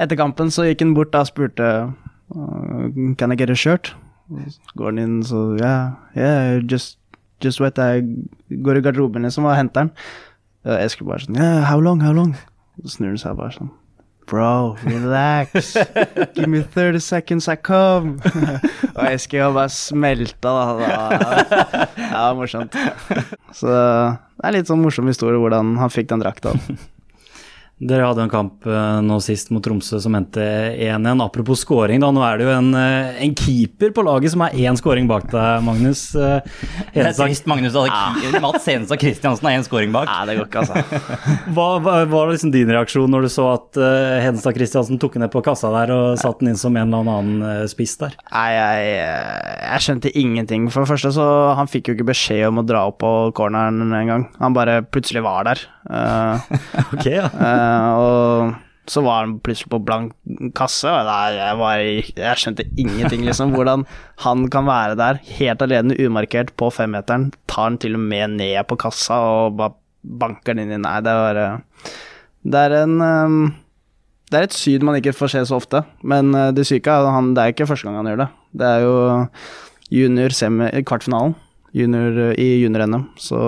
Etter 0.00 0.16
kampen 0.18 0.48
så 0.50 0.64
gikk 0.66 0.80
han 0.82 0.94
bort 0.96 1.12
da 1.12 1.20
og 1.22 1.28
spurte 1.28 1.66
uh, 1.92 2.86
Can 3.20 3.34
I 3.34 3.38
get 3.38 3.52
a 3.52 3.58
shirt? 3.58 3.92
Så 4.48 4.78
går 4.80 4.94
han 4.94 5.02
inn, 5.02 5.18
så 5.26 5.52
yeah, 5.60 5.92
yeah, 6.16 6.62
just, 6.64 6.96
just 7.44 7.60
wait. 7.60 7.76
Jeg 7.76 8.62
går 8.64 8.80
i 8.80 8.84
garderoben 8.86 9.26
liksom 9.28 9.46
og 9.46 9.58
henter 9.58 9.84
den. 9.84 9.92
Og 10.64 10.78
Eskil 10.78 11.08
bare 11.08 11.26
sånn 11.26 11.36
Yeah, 11.36 11.66
how 11.68 11.82
long, 11.82 12.00
how 12.00 12.14
long? 12.16 12.32
Så 12.82 12.96
snur 12.96 13.14
han 13.14 13.22
seg 13.22 13.38
bare 13.38 13.54
sånn 13.54 13.72
Bro, 14.30 14.76
relax. 14.86 15.74
Give 16.34 16.46
me 16.46 16.62
30 16.62 17.00
seconds, 17.00 17.48
I 17.48 17.56
come. 17.56 18.16
og 18.96 19.02
Eskil 19.10 19.42
har 19.42 19.52
bare 19.52 19.72
smelta, 19.74 20.52
da. 20.78 20.92
Det 21.96 22.12
var 22.12 22.38
morsomt. 22.38 22.78
Så 23.58 23.68
det 23.68 24.46
er 24.46 24.56
litt 24.56 24.70
sånn 24.70 24.80
morsom 24.80 25.10
historie 25.10 25.40
hvordan 25.42 25.74
han 25.82 25.92
fikk 25.92 26.12
den 26.14 26.22
drakta. 26.22 26.54
Dere 27.82 28.06
hadde 28.06 28.22
en 28.22 28.30
kamp 28.30 28.66
eh, 28.68 28.98
nå 29.02 29.16
sist 29.24 29.48
mot 29.50 29.62
Tromsø 29.64 29.98
som 30.02 30.14
endte 30.14 30.42
1-1. 30.42 31.18
Apropos 31.24 31.64
scoring, 31.64 31.98
da. 32.02 32.12
Nå 32.14 32.22
er 32.22 32.38
det 32.38 32.46
jo 32.46 32.52
en, 32.54 32.68
eh, 32.78 33.16
en 33.24 33.34
keeper 33.34 33.90
på 33.96 34.04
laget 34.06 34.34
som 34.34 34.44
er 34.46 34.54
én 34.54 34.78
scoring 34.78 35.08
bak 35.10 35.26
deg, 35.32 35.64
Magnus. 35.66 36.04
Hedensak. 36.14 36.92
Det 36.92 37.00
er 37.00 37.08
Hedenstad, 37.08 37.32
trist, 37.32 37.48
Magnus. 37.50 37.74
Hadde 37.74 38.42
Mats 38.44 38.68
Henestad 38.70 39.02
Christiansen 39.02 39.48
har 39.48 39.56
én 39.58 39.66
scoring 39.66 39.94
bak. 39.94 40.06
Nei, 40.12 40.28
det 40.30 40.36
går 40.38 40.46
ikke, 40.46 40.62
altså. 40.62 41.02
hva, 41.56 42.04
var 42.12 42.30
liksom 42.30 42.54
din 42.54 42.70
reaksjon 42.70 43.10
når 43.10 43.26
du 43.26 43.32
så 43.34 43.48
at 43.56 43.80
uh, 43.82 44.20
Hedenstad 44.22 44.54
Christiansen 44.60 45.02
tok 45.02 45.18
ned 45.18 45.32
på 45.34 45.42
kassa 45.42 45.72
der 45.74 45.94
og 45.96 46.22
satte 46.22 46.44
den 46.44 46.52
inn 46.52 46.60
som 46.60 46.78
en 46.78 46.86
eller 46.86 47.10
annen 47.16 47.68
spiss 47.72 47.96
der? 47.98 48.14
Nei, 48.30 48.46
jeg, 48.54 48.94
jeg 49.58 49.86
skjønte 49.88 50.14
ingenting. 50.22 50.70
For 50.70 50.84
det 50.84 50.92
første 50.92 51.10
så 51.18 51.26
Han 51.58 51.70
fikk 51.70 51.90
jo 51.90 51.98
ikke 51.98 52.12
beskjed 52.12 52.46
om 52.52 52.62
å 52.62 52.66
dra 52.66 52.86
opp 52.92 53.00
på 53.02 53.12
corneren 53.34 53.90
engang. 53.90 54.30
Han 54.38 54.54
bare 54.54 54.84
plutselig 54.86 55.26
var 55.26 55.50
der. 55.50 55.66
Eh, 55.90 56.52
Ok, 56.92 57.06
ja. 57.08 57.28
eh, 57.30 57.88
og 57.98 58.54
så 58.90 59.02
var 59.04 59.22
han 59.22 59.36
plutselig 59.44 59.70
på 59.72 59.80
blank 59.86 60.14
kasse. 60.58 60.90
Og 60.90 61.08
der, 61.08 61.36
jeg, 61.38 61.58
var, 61.60 61.82
jeg 62.24 62.40
skjønte 62.42 62.66
ingenting, 62.74 63.24
liksom. 63.28 63.54
Hvordan 63.54 63.86
han 64.24 64.46
kan 64.52 64.66
være 64.68 64.98
der 64.98 65.20
helt 65.38 65.62
alene, 65.62 65.96
umarkert, 66.02 66.54
på 66.58 66.70
femmeteren. 66.74 67.30
Tar 67.50 67.70
han 67.70 67.80
til 67.82 67.98
og 67.98 68.04
med 68.10 68.38
ned 68.38 68.58
på 68.70 68.78
kassa 68.82 69.20
og 69.22 69.58
bare 69.60 69.78
banker 70.02 70.56
den 70.58 70.66
inn 70.66 70.80
i 70.80 70.82
Nei, 70.82 70.96
det 71.06 71.12
var 71.14 71.38
eh, 71.38 71.92
Det 72.42 72.62
er 72.66 72.80
en 72.82 72.96
det 74.32 74.38
er 74.40 74.46
et 74.46 74.54
syd 74.56 74.82
man 74.82 74.96
ikke 74.96 75.12
får 75.12 75.28
se 75.28 75.40
så 75.44 75.58
ofte, 75.60 75.82
men 76.08 76.30
det 76.56 76.62
syke 76.64 76.88
er 76.88 77.04
han, 77.12 77.34
det 77.36 77.42
er 77.42 77.50
ikke 77.52 77.66
første 77.68 77.84
gang 77.84 77.98
han 77.98 78.06
gjør 78.08 78.20
det. 78.22 78.26
Det 78.56 78.68
er 78.70 78.84
jo 78.86 78.94
junior 79.92 80.32
semi, 80.32 80.70
kvartfinalen 80.88 81.34
junior, 81.76 82.32
i 82.40 82.62
junior-NM, 82.62 83.04
så 83.20 83.42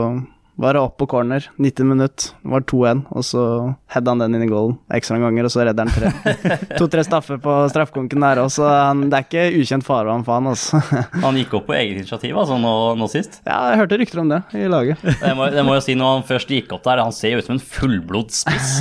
var 0.61 0.77
opp 0.79 0.97
på 1.01 1.07
corner, 1.11 1.49
90 1.59 1.89
minutt, 1.89 2.29
var 2.47 2.63
2-1, 2.63 3.01
og 3.11 3.25
så 3.27 3.43
heada 3.91 4.13
han 4.13 4.23
den 4.23 4.37
inn 4.39 4.45
i 4.47 4.51
goalen 4.51 4.77
ekstra 4.95 5.19
ganger, 5.19 5.49
og 5.49 5.53
så 5.53 5.65
redder 5.67 5.89
han 5.89 5.95
tre. 5.95 6.37
To-tre 6.79 7.03
staffer 7.07 7.41
på 7.43 7.57
straffekonken 7.73 8.23
der 8.23 8.43
òg, 8.45 8.53
så 8.55 8.69
han, 8.69 9.03
det 9.11 9.19
er 9.19 9.27
ikke 9.27 9.63
ukjent 9.65 9.87
farvann 9.87 10.23
for 10.27 10.39
han, 10.39 10.53
altså. 10.53 10.81
Han 11.25 11.39
gikk 11.39 11.57
opp 11.59 11.67
på 11.69 11.75
eget 11.77 11.99
initiativ 11.99 12.37
altså, 12.39 12.57
nå, 12.61 12.73
nå 13.01 13.09
sist. 13.11 13.41
Ja, 13.47 13.59
jeg 13.73 13.81
hørte 13.83 13.99
rykter 14.01 14.23
om 14.23 14.31
det 14.31 14.41
i 14.55 14.67
laget. 14.71 15.03
Det 15.25 15.33
må, 15.39 15.47
det 15.51 15.63
må 15.65 15.73
jeg 15.79 15.85
si 15.87 15.95
Når 15.97 16.11
han 16.11 16.25
først 16.29 16.51
gikk 16.53 16.73
opp 16.77 16.83
der, 16.85 17.01
han 17.01 17.15
ser 17.15 17.33
jo 17.33 17.41
ut 17.41 17.47
som 17.47 17.55
en 17.57 17.63
fullblods 17.63 18.43
spiss. 18.45 18.73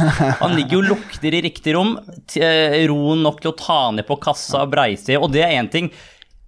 Han 0.42 0.56
ligger 0.58 0.78
jo 0.78 0.82
og 0.84 0.90
lukter 0.92 1.38
i 1.38 1.42
riktig 1.46 1.76
rom, 1.78 1.94
eh, 2.36 2.76
roen 2.90 3.24
nok 3.24 3.40
til 3.44 3.54
å 3.54 3.58
ta 3.58 3.80
ned 3.96 4.08
på 4.08 4.18
kassa, 4.22 4.66
breise, 4.70 5.16
og 5.20 5.32
det 5.34 5.46
er 5.46 5.56
én 5.62 5.70
ting. 5.72 5.90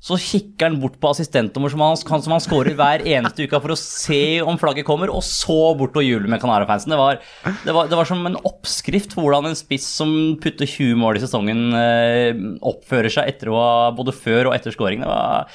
Så 0.06 0.20
kikker 0.22 0.68
han 0.70 0.76
bort 0.78 1.00
på 1.02 1.10
assistentnummer 1.10 1.72
som 1.74 1.82
han, 1.82 1.98
som 1.98 2.34
han 2.36 2.44
scorer 2.44 2.76
hver 2.78 3.02
eneste 3.10 3.48
uke 3.48 3.58
for 3.64 3.74
å 3.74 3.78
se 3.80 4.20
om 4.46 4.60
flagget 4.62 4.86
kommer, 4.86 5.10
og 5.10 5.24
så 5.26 5.56
bort 5.80 5.98
og 5.98 6.06
jule 6.06 6.30
med 6.30 6.38
Canara-fansen. 6.44 6.94
Det, 6.94 7.00
var- 7.00 7.18
det, 7.66 7.74
det 7.90 7.98
var 7.98 8.06
som 8.10 8.22
en 8.30 8.38
oppskrift 8.46 9.16
på 9.18 9.24
hvordan 9.26 9.50
en 9.50 9.58
spiss 9.58 9.88
som 9.98 10.12
putter 10.44 10.70
20 10.70 11.00
mål 11.02 11.18
i 11.18 11.24
sesongen, 11.26 11.64
eh, 11.80 12.38
oppfører 12.70 13.10
seg 13.18 13.34
etter 13.34 13.50
å 13.50 13.58
ha 13.58 13.72
både 13.98 14.14
før 14.14 14.52
og 14.52 14.60
etter 14.60 14.76
scoring. 14.78 15.02
Det 15.02 15.10
var 15.10 15.50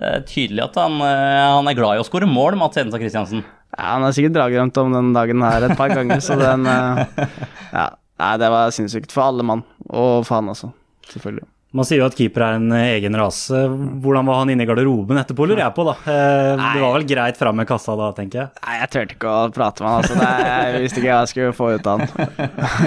er 0.00 0.22
tydelig 0.24 0.62
at 0.64 0.80
han, 0.80 0.96
eh, 1.04 1.44
han 1.58 1.68
er 1.68 1.76
glad 1.76 1.98
i 1.98 2.00
å 2.00 2.06
skåre 2.08 2.24
mål, 2.30 2.56
Mats 2.56 2.78
Hedenstad 2.80 3.02
Christiansen. 3.02 3.44
Ja, 3.76 3.84
han 3.98 4.06
har 4.06 4.16
sikkert 4.16 4.38
dragdrømt 4.38 4.80
om 4.80 4.96
den 4.96 5.12
dagen 5.12 5.44
her 5.44 5.66
et 5.68 5.76
par 5.76 5.92
ganger, 5.92 6.24
så 6.24 6.40
den 6.40 6.64
eh, 6.64 7.04
Ja, 7.76 7.90
nei, 8.22 8.34
det 8.40 8.48
var 8.56 8.72
sinnssykt 8.72 9.12
for 9.12 9.28
alle 9.28 9.44
mann, 9.44 9.66
og 9.90 10.24
for 10.24 10.40
han 10.40 10.48
også, 10.56 10.72
selvfølgelig. 11.12 11.44
Man 11.70 11.86
sier 11.86 12.00
jo 12.00 12.06
at 12.08 12.16
keeper 12.18 12.42
er 12.42 12.56
en 12.58 12.72
eh, 12.74 12.96
egen 12.96 13.14
rase. 13.14 13.60
Hvordan 14.02 14.26
var 14.26 14.40
han 14.40 14.50
inne 14.50 14.64
i 14.64 14.66
garderoben 14.66 15.20
etterpå, 15.20 15.44
lurer 15.46 15.62
jeg 15.62 15.74
på, 15.76 15.84
da. 15.86 15.92
Eh, 16.02 16.62
Det 16.74 16.80
var 16.82 16.96
vel 16.96 17.04
greit 17.06 17.36
fram 17.38 17.60
med 17.60 17.68
kassa 17.70 17.94
da, 18.00 18.08
tenker 18.16 18.40
jeg. 18.40 18.48
Nei, 18.64 18.78
jeg 18.80 18.90
turte 18.96 19.14
ikke 19.14 19.30
å 19.30 19.44
prate 19.54 19.84
med 19.84 19.92
han, 19.92 20.00
altså. 20.00 20.16
Det, 20.18 20.48
jeg 20.50 20.80
visste 20.82 20.98
ikke 21.02 21.12
hva 21.12 21.20
jeg 21.20 21.30
skulle 21.30 21.52
få 21.60 21.68
ut 21.76 21.90
av 21.92 22.02
han. 22.02 22.10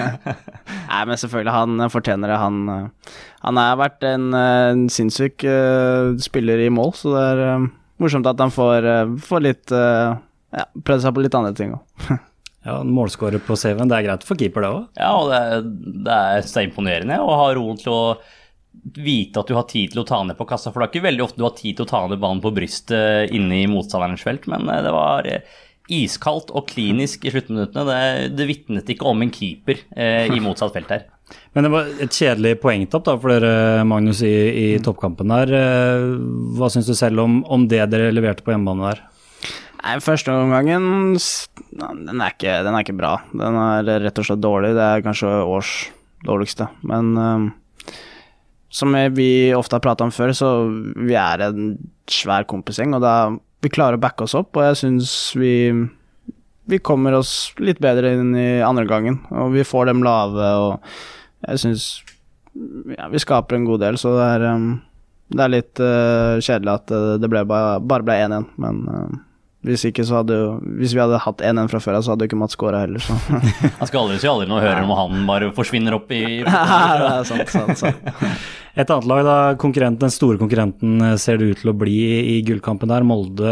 Nei, 0.91 0.99
men 1.07 1.21
selvfølgelig, 1.21 1.53
han 1.55 1.85
fortjener 1.93 2.33
det. 2.33 2.41
Han, 2.43 2.59
eh, 2.73 3.15
han 3.47 3.61
har 3.61 3.79
vært 3.85 4.03
en, 4.09 4.27
eh, 4.41 4.65
en 4.73 4.83
sinnssyk 4.91 5.47
uh, 5.47 6.11
spiller 6.27 6.65
i 6.65 6.69
mål, 6.73 6.91
så 6.99 7.15
det 7.15 7.23
er 7.31 7.41
uh, 7.63 7.71
morsomt 8.03 8.27
at 8.29 8.43
han 8.43 8.51
får, 8.53 8.89
uh, 9.07 9.15
får 9.31 9.43
litt 9.47 9.73
uh, 9.75 10.19
Ja, 10.53 10.67
prøvd 10.85 11.07
seg 11.07 11.15
på 11.15 11.23
litt 11.23 11.39
andre 11.39 11.55
ting 11.57 11.73
òg. 11.79 12.11
Ja, 12.63 12.77
en 12.79 12.93
Målskårer 12.95 13.41
på 13.43 13.57
CV-en, 13.59 13.89
det 13.91 13.97
er 13.97 14.05
greit 14.05 14.21
for 14.23 14.39
keeper, 14.39 14.63
det 14.63 14.67
òg. 14.71 14.83
Ja, 14.95 15.09
og 15.19 15.31
det, 15.33 15.39
er- 15.51 15.65
det 16.05 16.13
er 16.37 16.45
så 16.47 16.61
imponerende 16.63 17.17
å 17.19 17.33
ha 17.35 17.49
roen 17.57 17.75
til 17.81 17.91
å 17.91 18.03
vite 18.93 19.39
at 19.39 19.49
du 19.49 19.55
har 19.57 19.67
tid 19.69 19.93
til 19.93 20.01
å 20.03 20.07
ta 20.07 20.21
ned 20.25 20.37
på 20.39 20.47
kassa, 20.49 20.71
for 20.71 20.81
det 20.81 20.89
er 20.89 20.93
ikke 20.93 21.07
veldig 21.07 21.23
ofte 21.25 21.39
du 21.39 21.45
har 21.47 21.55
tid 21.57 21.77
til 21.77 21.85
å 21.85 21.91
ta 21.91 22.01
ned 22.09 22.21
banen 22.21 22.41
på 22.43 22.51
brystet 22.55 23.31
inne 23.35 23.61
i 23.61 23.69
motstanderens 23.71 24.25
felt, 24.25 24.47
men 24.51 24.67
eh, 24.69 24.81
det 24.85 24.91
var 24.93 25.29
eh, 25.29 25.55
iskaldt 25.93 26.51
og 26.55 26.67
klinisk 26.71 27.25
i 27.25 27.33
sluttminuttene. 27.33 27.85
Det, 27.87 28.35
det 28.37 28.47
vitnet 28.49 28.91
ikke 28.93 29.09
om 29.09 29.23
en 29.23 29.31
keeper 29.33 29.81
eh, 29.95 30.29
i 30.31 30.41
motsatt 30.43 30.75
felt 30.75 30.93
her. 30.93 31.07
Men 31.55 31.65
det 31.65 31.69
var 31.71 31.87
et 32.03 32.13
kjedelig 32.13 32.57
poengtapp 32.61 33.05
da 33.07 33.13
for 33.17 33.31
dere, 33.31 33.85
Magnus, 33.87 34.19
i, 34.27 34.33
i 34.59 34.65
toppkampen 34.83 35.31
der. 35.31 35.53
Eh, 35.55 36.03
Hva 36.59 36.67
syns 36.69 36.89
du 36.89 36.93
selv 36.97 37.23
om, 37.23 37.39
om 37.47 37.63
det 37.71 37.79
dere 37.89 38.11
leverte 38.13 38.45
på 38.45 38.53
hjemmebane 38.53 38.91
der? 38.91 39.01
Nei, 39.79 39.95
første 40.03 40.35
omgangen 40.35 41.15
den 41.15 42.21
er, 42.21 42.35
ikke, 42.35 42.59
den 42.67 42.75
er 42.75 42.85
ikke 42.85 42.95
bra. 42.99 43.15
Den 43.33 43.57
er 43.59 43.89
rett 44.05 44.19
og 44.21 44.27
slett 44.27 44.43
dårlig. 44.43 44.73
Det 44.77 44.83
er 44.85 45.03
kanskje 45.07 45.31
års 45.43 45.73
dårligste. 46.27 46.69
Men 46.87 47.15
som 48.73 48.95
vi 49.13 49.53
ofte 49.53 49.77
har 49.77 49.83
prata 49.85 50.05
om 50.05 50.13
før, 50.13 50.33
så 50.33 50.49
vi 50.97 51.13
er 51.19 51.45
en 51.45 51.75
svær 52.09 52.47
kompisgjeng, 52.49 52.95
og 52.97 53.03
da 53.05 53.15
vi 53.63 53.71
klarer 53.71 53.99
å 53.99 54.03
backe 54.03 54.25
oss 54.25 54.33
opp, 54.35 54.57
og 54.57 54.65
jeg 54.65 54.79
syns 54.81 55.11
vi 55.39 55.53
vi 56.65 56.79
kommer 56.79 57.15
oss 57.17 57.51
litt 57.59 57.81
bedre 57.83 58.13
inn 58.15 58.31
i 58.39 58.63
andre 58.63 58.85
gangen, 58.87 59.19
og 59.35 59.51
vi 59.55 59.65
får 59.67 59.89
dem 59.91 60.03
lave, 60.05 60.47
og 60.63 61.47
jeg 61.49 61.63
syns 61.65 61.87
ja, 62.95 63.09
vi 63.11 63.21
skaper 63.21 63.57
en 63.57 63.67
god 63.67 63.83
del, 63.83 63.99
så 63.99 64.13
det 64.15 64.29
er, 64.37 64.47
um, 64.53 64.69
det 65.33 65.43
er 65.43 65.51
litt 65.51 65.81
uh, 65.83 66.39
kjedelig 66.39 66.73
at 66.77 66.93
eh, 66.93 67.13
det 67.19 67.29
ble 67.31 67.41
bare, 67.49 67.79
ble 68.05 68.17
1-1, 68.27 68.51
men 68.61 68.81
eh, 68.93 69.15
hvis 69.63 69.85
ikke 69.87 70.03
så 70.03 70.19
hadde 70.19 70.35
jo 70.35 70.47
Hvis 70.79 70.91
vi 70.95 70.99
hadde 70.99 71.21
hatt 71.23 71.43
1-1 71.43 71.69
fra 71.71 71.79
før 71.83 71.97
av, 71.99 72.03
så 72.03 72.13
hadde 72.13 72.25
jo 72.25 72.31
ikke 72.31 72.39
Mats 72.41 72.57
skåra 72.57 72.83
heller, 72.83 73.03
så 73.03 73.15
Han 73.79 73.89
skal 73.89 74.01
aldri 74.03 74.19
si 74.19 74.29
aldri 74.29 74.49
når 74.51 74.65
hører 74.65 74.83
om 74.83 74.93
han 74.97 75.23
bare 75.29 75.53
forsvinner 75.55 75.95
opp 75.97 76.11
i 76.11 76.23
det 76.43 76.51
er 76.53 77.29
sant, 77.29 77.53
sant, 77.53 77.79
sant. 77.79 78.11
Et 78.73 78.89
annet 78.89 79.05
lag, 79.05 79.21
da, 79.27 79.37
konkurrenten, 79.61 80.01
den 80.01 80.13
store 80.13 80.39
konkurrenten 80.41 81.01
eh, 81.05 81.17
ser 81.21 81.37
det 81.37 81.51
ut 81.51 81.59
til 81.61 81.69
å 81.69 81.77
bli 81.77 81.97
i 82.33 82.39
gullkampen 82.45 82.89
der, 82.89 83.05
Molde. 83.05 83.51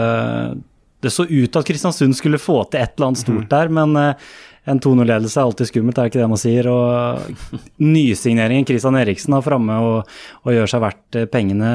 Det 1.01 1.11
så 1.13 1.27
ut 1.29 1.59
at 1.59 1.67
Kristiansund 1.67 2.17
skulle 2.17 2.41
få 2.41 2.63
til 2.65 2.81
et 2.81 2.95
eller 2.95 3.11
annet 3.11 3.21
stort 3.21 3.45
der, 3.53 3.69
men 3.69 3.93
eh, 4.01 4.31
en 4.71 4.81
2-0-ledelse 4.81 5.37
er 5.37 5.45
alltid 5.45 5.69
skummelt, 5.69 5.97
er 6.01 6.09
det 6.09 6.11
ikke 6.11 6.23
det 6.23 6.31
man 6.31 6.41
sier? 6.41 6.69
Og 6.73 7.61
nysigneringen 7.85 8.65
Christian 8.65 8.97
Eriksen 8.97 9.37
har 9.37 9.45
framme 9.45 9.77
og, 9.85 10.17
og 10.41 10.57
gjør 10.57 10.73
seg 10.73 10.83
verdt 10.87 11.21
eh, 11.21 11.29
pengene. 11.29 11.71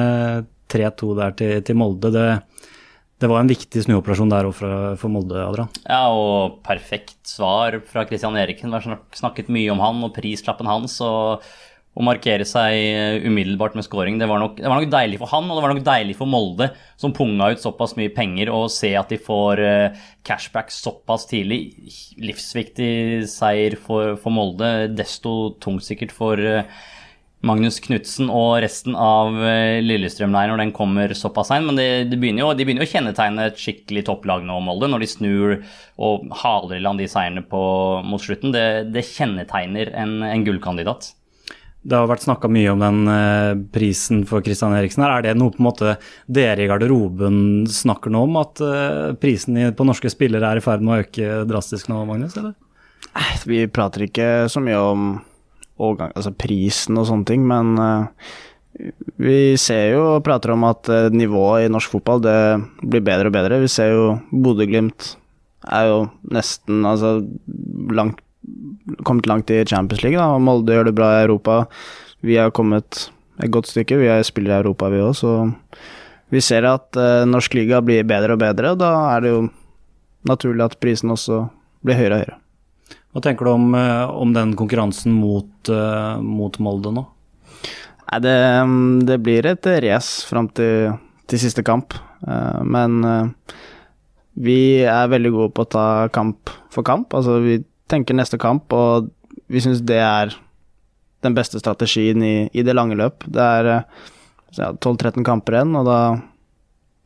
3-2 0.67 1.13
der 1.15 1.35
til, 1.39 1.61
til 1.63 1.77
Molde. 1.79 2.11
Det, 2.11 2.25
det 3.17 3.29
var 3.31 3.41
en 3.41 3.49
viktig 3.49 3.81
snuoperasjon 3.85 4.29
der 4.29 4.49
òg 4.49 4.53
for, 4.57 5.09
Molde, 5.09 5.39
Adrian. 5.41 5.71
Ja, 5.87 6.03
og 6.13 6.59
perfekt 6.65 7.17
svar 7.25 7.79
fra 7.89 8.05
Christian 8.09 8.37
Eriken. 8.37 8.69
Vi 8.69 8.77
har 8.77 9.01
snakket 9.17 9.49
mye 9.53 9.71
om 9.73 9.81
han 9.81 10.03
og 10.05 10.13
prislappen 10.17 10.69
hans. 10.69 10.99
og 11.01 11.41
å 11.97 12.03
markere 12.05 12.45
seg 12.45 12.75
eh, 12.77 13.23
umiddelbart 13.25 13.73
med 13.77 13.85
scoring. 13.87 14.19
Det 14.21 14.27
var, 14.29 14.41
nok, 14.41 14.59
det 14.59 14.69
var 14.69 14.77
nok 14.77 14.91
deilig 14.93 15.17
for 15.17 15.31
han, 15.31 15.47
og 15.49 15.57
det 15.57 15.63
var 15.63 15.73
nok 15.73 15.85
deilig 15.87 16.17
for 16.19 16.29
Molde, 16.29 16.67
som 17.01 17.13
punga 17.15 17.49
ut 17.53 17.63
såpass 17.63 17.95
mye 17.97 18.11
penger, 18.13 18.51
og 18.53 18.69
se 18.73 18.91
at 18.99 19.09
de 19.09 19.17
får 19.21 19.61
eh, 19.65 20.03
cashback 20.27 20.69
såpass 20.73 21.25
tidlig. 21.29 21.61
Livsviktig 22.21 23.25
seier 23.31 23.79
for, 23.81 24.13
for 24.21 24.35
Molde. 24.35 24.91
Desto 24.93 25.55
tungsikkert 25.63 26.13
for 26.13 26.37
eh, 26.37 26.69
Magnus 27.47 27.79
Knutsen 27.83 28.31
og 28.33 28.59
resten 28.63 28.95
av 28.99 29.35
eh, 29.41 29.79
Lillestrøm-leiren 29.83 30.53
når 30.53 30.63
den 30.65 30.73
kommer 30.75 31.13
såpass 31.17 31.51
seint. 31.51 31.67
Men 31.67 31.79
det, 31.79 31.87
det 32.11 32.19
begynner 32.19 32.45
jo, 32.45 32.53
de 32.57 32.67
begynner 32.67 32.85
jo 32.85 32.89
å 32.89 32.93
kjennetegne 32.93 33.47
et 33.49 33.61
skikkelig 33.61 34.05
topplag 34.09 34.45
nå, 34.47 34.59
Molde, 34.63 34.89
når 34.91 35.03
de 35.03 35.11
snur 35.11 35.53
og 35.97 36.27
haler 36.43 36.77
i 36.77 36.83
land 36.83 37.01
de 37.01 37.07
seierne 37.11 37.45
på, 37.47 37.61
mot 38.05 38.23
slutten. 38.23 38.53
Det, 38.55 38.65
det 38.93 39.05
kjennetegner 39.09 39.93
en, 39.97 40.19
en 40.27 40.45
gullkandidat. 40.47 41.13
Det 41.87 41.95
har 41.95 42.09
vært 42.09 42.25
snakka 42.25 42.49
mye 42.51 42.71
om 42.73 42.81
den 42.83 43.11
eh, 43.13 43.53
prisen 43.71 44.25
for 44.27 44.43
Christian 44.43 44.75
Eriksen. 44.75 45.05
her. 45.05 45.19
Er 45.19 45.27
det 45.29 45.37
noe 45.39 45.53
på 45.53 45.61
en 45.61 45.69
måte 45.69 45.95
dere 46.25 46.65
i 46.65 46.67
garderoben 46.67 47.63
snakker 47.71 48.11
nå 48.11 48.25
om, 48.27 48.39
at 48.41 48.59
eh, 48.65 49.15
prisen 49.21 49.61
på 49.77 49.87
norske 49.87 50.11
spillere 50.11 50.51
er 50.51 50.59
i 50.59 50.65
ferd 50.65 50.83
med 50.83 50.93
å 50.93 51.05
øke 51.05 51.43
drastisk 51.47 51.87
nå, 51.91 52.03
Magnus? 52.09 52.35
eller? 52.35 52.57
Vi 53.47 53.63
prater 53.71 54.03
ikke 54.07 54.27
så 54.51 54.61
mye 54.61 54.77
om 54.83 55.07
årgang, 55.79 56.13
altså 56.15 56.33
prisen 56.35 56.99
og 56.99 57.07
sånne 57.09 57.27
ting, 57.29 57.45
men 57.47 57.73
uh, 57.79 58.07
vi 59.21 59.55
ser 59.61 59.95
jo 59.95 60.03
og 60.15 60.23
prater 60.25 60.53
om 60.53 60.65
at 60.67 60.89
eh, 60.93 61.07
nivået 61.09 61.65
i 61.65 61.71
norsk 61.73 61.95
fotball 61.95 62.19
det 62.21 62.37
blir 62.83 63.01
bedre 63.01 63.31
og 63.31 63.33
bedre. 63.33 63.57
Vi 63.63 63.71
ser 63.73 63.89
jo 63.89 64.03
Bodø-Glimt 64.29 65.15
er 65.65 65.89
jo 65.89 65.97
nesten 66.29 66.85
altså 66.85 67.15
langt 67.89 68.21
kommet 69.03 69.27
langt 69.27 69.51
i 69.51 69.65
Champions 69.67 70.03
League, 70.03 70.19
da, 70.19 70.39
Molde 70.39 70.75
gjør 70.77 70.89
det 70.89 70.95
bra 70.95 71.09
i 71.15 71.23
Europa. 71.25 71.57
Vi 72.23 72.37
har 72.39 72.53
kommet 72.55 73.09
et 73.43 73.51
godt 73.51 73.67
stykke, 73.69 73.99
vi 73.99 74.07
er 74.11 74.23
spillere 74.25 74.61
i 74.61 74.63
Europa 74.63 74.89
vi 74.93 75.01
òg, 75.03 75.13
så 75.17 75.33
vi 76.33 76.41
ser 76.43 76.67
at 76.69 76.97
uh, 76.99 77.25
norsk 77.27 77.57
liga 77.57 77.81
blir 77.83 78.07
bedre 78.07 78.37
og 78.37 78.41
bedre, 78.41 78.73
og 78.73 78.81
da 78.81 78.91
er 79.15 79.23
det 79.23 79.33
jo 79.33 79.45
naturlig 80.27 80.65
at 80.65 80.79
prisen 80.83 81.13
også 81.13 81.45
blir 81.85 81.99
høyere 81.99 82.15
og 82.15 82.23
høyere. 82.23 82.39
Hva 83.17 83.23
tenker 83.25 83.47
du 83.47 83.49
om, 83.49 83.71
eh, 83.73 84.09
om 84.13 84.29
den 84.29 84.51
konkurransen 84.53 85.15
mot, 85.17 85.49
uh, 85.73 86.21
mot 86.21 86.53
Molde 86.61 86.91
nå? 86.93 87.01
Nei, 88.11 88.19
det, 88.21 88.33
det, 89.09 89.17
blir 89.25 89.47
et 89.49 89.69
race 89.81 90.27
fram 90.29 90.45
til, 90.53 90.91
til, 91.25 91.41
siste 91.41 91.63
kamp. 91.65 91.95
Uh, 92.21 92.61
men 92.61 93.01
vi 94.37 94.85
er 94.85 95.09
veldig 95.09 95.31
gode 95.33 95.55
på 95.57 95.65
å 95.65 95.71
ta 95.73 95.87
kamp 96.13 96.53
for 96.69 96.85
kamp. 96.85 97.17
Altså, 97.17 97.39
vi 97.41 97.57
tenker 97.89 98.13
neste 98.13 98.37
kamp, 98.37 98.69
og 98.69 99.09
vi 99.49 99.65
syns 99.65 99.81
det 99.81 99.97
er 99.97 100.37
den 101.25 101.33
beste 101.33 101.57
strategien 101.57 102.21
i, 102.21 102.35
i 102.53 102.61
det 102.61 102.77
lange 102.77 102.99
løp. 103.01 103.25
Det 103.25 103.41
er 103.41 103.71
ja, 103.73 104.69
12-13 104.77 105.25
kamper 105.25 105.57
igjen, 105.57 105.73
og 105.81 105.89
da 105.89 105.99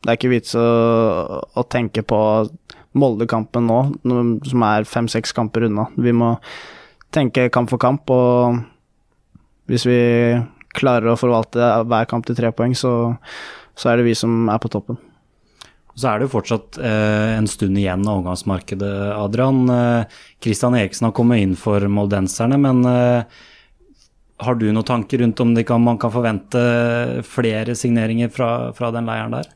det 0.02 0.10
er 0.12 0.20
ikke 0.20 0.34
vits 0.34 0.52
å, 0.58 0.68
å 1.40 1.62
tenke 1.72 2.04
på 2.04 2.20
Molde-kampen 2.98 3.68
nå, 3.68 3.78
som 4.48 4.64
er 4.68 4.88
fem-seks 4.88 5.32
kamper 5.36 5.68
unna. 5.68 5.86
Vi 5.96 6.12
må 6.12 6.34
tenke 7.12 7.48
kamp 7.52 7.72
for 7.72 7.80
kamp, 7.80 8.10
og 8.12 8.60
hvis 9.70 9.86
vi 9.88 10.00
klarer 10.76 11.12
å 11.12 11.20
forvalte 11.20 11.70
hver 11.88 12.08
kamp 12.10 12.28
til 12.28 12.36
tre 12.36 12.52
poeng, 12.56 12.76
så, 12.76 13.14
så 13.76 13.92
er 13.92 14.00
det 14.00 14.10
vi 14.10 14.18
som 14.18 14.50
er 14.52 14.60
på 14.62 14.70
toppen. 14.72 15.00
Så 15.92 16.08
er 16.08 16.18
det 16.18 16.28
jo 16.28 16.34
fortsatt 16.38 16.78
eh, 16.80 17.34
en 17.36 17.48
stund 17.50 17.76
igjen 17.76 18.04
av 18.08 18.22
omgangsmarkedet, 18.22 18.92
Adrian. 19.12 19.66
Kristian 20.40 20.76
eh, 20.76 20.86
Eriksen 20.86 21.10
har 21.10 21.16
kommet 21.16 21.42
inn 21.44 21.52
for 21.60 21.84
moldenserne, 21.84 22.56
men 22.60 22.80
eh, 22.88 23.42
har 24.42 24.56
du 24.58 24.70
noen 24.70 24.88
tanker 24.88 25.20
rundt 25.20 25.42
om 25.44 25.52
kan, 25.68 25.84
man 25.84 26.00
kan 26.00 26.14
forvente 26.14 26.62
flere 27.28 27.76
signeringer 27.78 28.32
fra, 28.32 28.72
fra 28.76 28.90
den 28.94 29.08
leiren 29.08 29.36
der? 29.36 29.52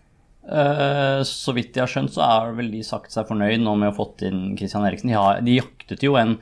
Uh, 0.47 1.25
så 1.27 1.51
vidt 1.57 1.75
jeg 1.75 1.83
har 1.83 1.91
skjønt, 1.91 2.13
så 2.15 2.23
har 2.23 2.55
vel 2.55 2.71
de 2.71 2.85
sagt 2.87 3.11
seg 3.11 3.27
fornøyd 3.27 3.65
nå 3.65 3.73
med 3.75 3.91
å 3.91 3.93
ha 3.93 3.97
fått 3.97 4.23
inn 4.29 4.55
Christian 4.59 4.87
Eriksen. 4.87 5.11
De, 5.11 5.19
har, 5.19 5.43
de 5.43 5.59
jaktet 5.59 6.05
jo 6.07 6.15
en, 6.21 6.37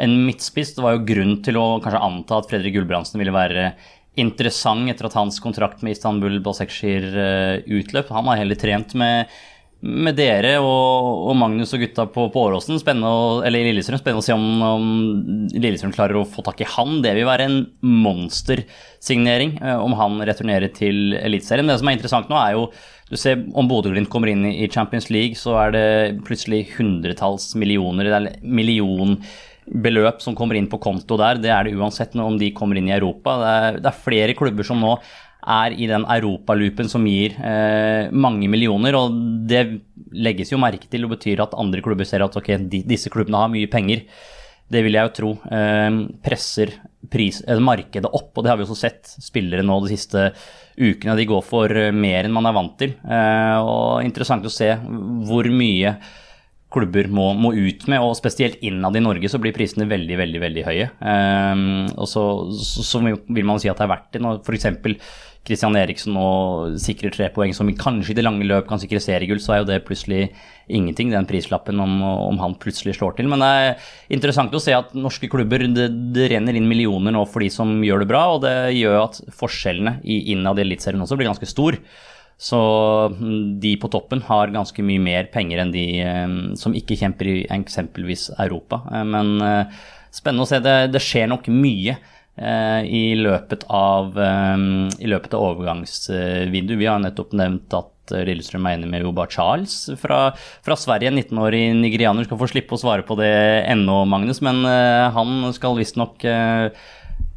en, 0.00 0.18
midtspiss. 0.24 0.72
Det 0.76 0.84
var 0.84 0.96
jo 0.96 1.06
grunn 1.10 1.38
til 1.44 1.60
å 1.60 1.66
kanskje 1.84 2.02
anta 2.06 2.40
at 2.40 2.48
Fredrik 2.48 2.78
Gulbrandsen 2.78 3.20
ville 3.20 3.34
være 3.36 3.72
interessant 4.20 4.90
etter 4.90 5.06
at 5.06 5.16
hans 5.18 5.38
kontrakt 5.42 5.84
med 5.84 5.94
Istanbul 5.94 6.40
Basekshir 6.44 7.06
uh, 7.12 7.56
utløp. 7.68 8.12
Han 8.16 8.30
har 8.30 8.40
heller 8.40 8.58
trent 8.58 8.94
med, 8.98 9.28
med 9.84 10.16
dere 10.16 10.54
og, 10.64 11.28
og, 11.28 11.34
Magnus 11.38 11.74
og 11.76 11.84
gutta 11.84 12.06
på, 12.08 12.30
på 12.32 12.44
Åråsen. 12.48 12.80
Eller 12.80 13.68
Lillestrøm. 13.68 14.00
Spennende 14.00 14.24
å 14.24 14.26
se 14.26 14.36
om, 14.36 14.46
om, 14.64 14.88
Lillestrøm 15.52 15.92
klarer 15.96 16.16
å 16.16 16.24
få 16.28 16.44
tak 16.48 16.64
i 16.64 16.70
han. 16.78 17.02
Det 17.04 17.12
vil 17.18 17.28
være 17.28 17.50
en 17.50 17.60
monstersignering 17.84 19.58
uh, 19.60 19.76
om 19.84 19.98
han 20.00 20.16
returnerer 20.32 20.72
til 20.72 21.12
Eliteserien. 21.20 21.68
Det 21.68 21.76
som 21.82 21.92
er 21.92 22.00
interessant 22.00 22.32
nå, 22.32 22.40
er 22.40 22.56
jo 22.56 22.70
du 23.10 23.16
ser 23.18 23.42
Om 23.58 23.68
Bodø-Glimt 23.70 24.10
kommer 24.10 24.30
inn 24.30 24.44
i 24.46 24.68
Champions 24.70 25.08
League, 25.10 25.38
så 25.38 25.56
er 25.64 25.72
det 25.74 25.86
plutselig 26.26 26.62
hundretalls 26.76 27.48
millioner, 27.58 28.06
eller 28.06 28.36
millionbeløp 28.42 30.22
som 30.22 30.36
kommer 30.38 30.58
inn 30.58 30.70
på 30.70 30.78
konto 30.82 31.18
der. 31.18 31.40
Det 31.42 31.50
er 31.50 31.66
det 31.66 31.74
uansett 31.74 32.14
om 32.14 32.38
de 32.38 32.52
kommer 32.54 32.78
inn 32.78 32.90
i 32.90 32.94
Europa. 32.94 33.34
Det 33.42 33.50
er, 33.56 33.80
det 33.82 33.90
er 33.90 34.04
flere 34.06 34.38
klubber 34.38 34.66
som 34.66 34.78
nå 34.82 34.94
er 35.40 35.74
i 35.74 35.88
den 35.88 36.04
europaloopen 36.04 36.90
som 36.92 37.06
gir 37.08 37.34
eh, 37.42 38.10
mange 38.12 38.48
millioner. 38.52 38.94
Og 38.98 39.16
det 39.50 39.64
legges 40.14 40.52
jo 40.54 40.60
merke 40.62 40.86
til 40.90 41.06
og 41.06 41.16
betyr 41.16 41.42
at 41.42 41.56
andre 41.58 41.82
klubber 41.82 42.06
ser 42.06 42.22
at 42.22 42.36
ok, 42.36 42.54
de, 42.70 42.84
disse 42.86 43.10
klubbene 43.10 43.42
har 43.42 43.50
mye 43.50 43.70
penger. 43.72 44.06
Det 44.70 44.84
vil 44.86 44.96
jeg 44.96 45.08
jo 45.08 45.14
tro. 45.16 45.32
Eh, 45.50 45.90
presser 46.22 46.76
pris, 47.10 47.40
markedet 47.58 48.06
opp, 48.06 48.30
og 48.36 48.44
det 48.44 48.52
har 48.52 48.58
vi 48.60 48.66
også 48.66 48.78
sett 48.78 49.12
spillere 49.18 49.64
nå 49.66 49.80
de 49.84 49.94
siste 49.94 50.30
ukene. 50.78 51.16
De 51.18 51.28
går 51.28 51.44
for 51.46 51.74
eh, 51.74 51.92
mer 51.94 52.26
enn 52.26 52.34
man 52.34 52.46
er 52.46 52.56
vant 52.56 52.76
til. 52.80 52.94
Eh, 53.02 53.56
og 53.58 54.04
Interessant 54.06 54.46
å 54.46 54.52
se 54.52 54.72
hvor 55.26 55.48
mye 55.50 55.96
klubber 56.70 57.08
må, 57.10 57.32
må, 57.34 57.50
ut 57.50 57.86
med, 57.90 57.98
og 57.98 58.14
spesielt 58.18 58.60
innad 58.66 58.94
i 58.94 59.02
Norge 59.02 59.30
så 59.30 59.40
blir 59.42 59.54
prisene 59.56 59.88
veldig 59.90 60.18
veldig, 60.20 60.42
veldig 60.44 60.62
høye. 60.68 60.86
Um, 61.02 61.88
og 61.96 62.06
så, 62.06 62.22
så, 62.54 63.00
vil 63.02 63.48
man 63.48 63.58
si 63.58 63.70
at 63.70 63.80
det 63.80 63.88
er 63.88 63.90
verdt 63.90 64.12
det. 64.14 64.22
Når 64.22 64.38
f.eks. 64.44 64.68
Christian 65.46 65.76
Eriksen 65.78 66.12
nå 66.14 66.26
sikrer 66.80 67.14
tre 67.14 67.30
poeng, 67.32 67.54
som 67.56 67.70
kanskje 67.78 68.12
i 68.12 68.16
det 68.18 68.24
lange 68.26 68.44
løp 68.46 68.68
kan 68.68 68.80
sikre 68.82 69.00
seriegull, 69.02 69.40
så 69.40 69.54
er 69.54 69.62
jo 69.62 69.68
det 69.70 69.80
plutselig 69.86 70.28
ingenting, 70.70 71.10
den 71.10 71.26
prislappen, 71.26 71.80
om, 71.80 71.96
om, 72.04 72.38
han 72.42 72.54
plutselig 72.60 72.98
slår 72.98 73.16
til. 73.16 73.30
Men 73.32 73.42
det 73.42 73.48
er 73.48 73.88
interessant 74.12 74.54
å 74.54 74.60
se 74.62 74.76
at 74.76 74.92
norske 74.94 75.30
klubber 75.32 75.64
det, 75.64 75.88
det 76.14 76.28
renner 76.34 76.58
inn 76.58 76.68
millioner 76.70 77.16
nå 77.16 77.24
for 77.30 77.42
de 77.42 77.50
som 77.52 77.72
gjør 77.84 78.04
det 78.04 78.10
bra, 78.12 78.26
og 78.34 78.44
det 78.44 78.54
gjør 78.76 79.00
at 79.00 79.20
forskjellene 79.40 79.98
innad 80.04 80.60
i 80.60 80.66
Eliteserien 80.68 81.02
også 81.06 81.18
blir 81.18 81.30
ganske 81.32 81.48
stor. 81.48 81.80
Så 82.40 82.58
mm, 83.12 83.60
de 83.60 83.74
på 83.80 83.90
toppen 83.92 84.22
har 84.28 84.52
ganske 84.52 84.84
mye 84.84 85.00
mer 85.02 85.26
penger 85.32 85.60
enn 85.60 85.74
de 85.74 85.86
eh, 86.00 86.36
som 86.56 86.76
ikke 86.76 86.96
kjemper 86.96 87.28
i 87.28 87.34
eksempelvis 87.52 88.30
Europa. 88.40 88.80
Eh, 88.92 89.04
men 89.04 89.34
eh, 89.44 89.82
spennende 90.14 90.46
å 90.46 90.48
se. 90.48 90.62
Det, 90.64 90.78
det 90.94 91.02
skjer 91.04 91.28
nok 91.28 91.50
mye 91.52 91.98
i 92.40 93.14
løpet 93.18 93.66
av, 93.68 94.14
i 94.16 95.08
løpet 95.10 95.34
av 95.36 95.42
overgangsvinduet. 95.44 96.78
Vi 96.80 96.86
har 96.88 97.00
nettopp 97.02 97.34
nevnt 97.36 97.74
at 97.76 98.14
Lillestrøm 98.24 98.64
er 98.64 98.78
enig 98.78 98.88
med 98.88 99.04
Joba 99.04 99.26
Charles 99.28 99.74
fra, 100.00 100.20
fra 100.64 100.76
Sverige. 100.78 101.10
19-årig 101.12 101.74
nigerianer. 101.82 102.24
Skal 102.24 102.40
få 102.40 102.48
slippe 102.48 102.78
å 102.78 102.80
svare 102.80 103.04
på 103.04 103.18
det 103.20 103.34
ennå, 103.68 103.98
Magnus, 104.08 104.40
men 104.46 104.64
han 104.64 105.50
skal 105.52 105.76
visstnok 105.76 106.24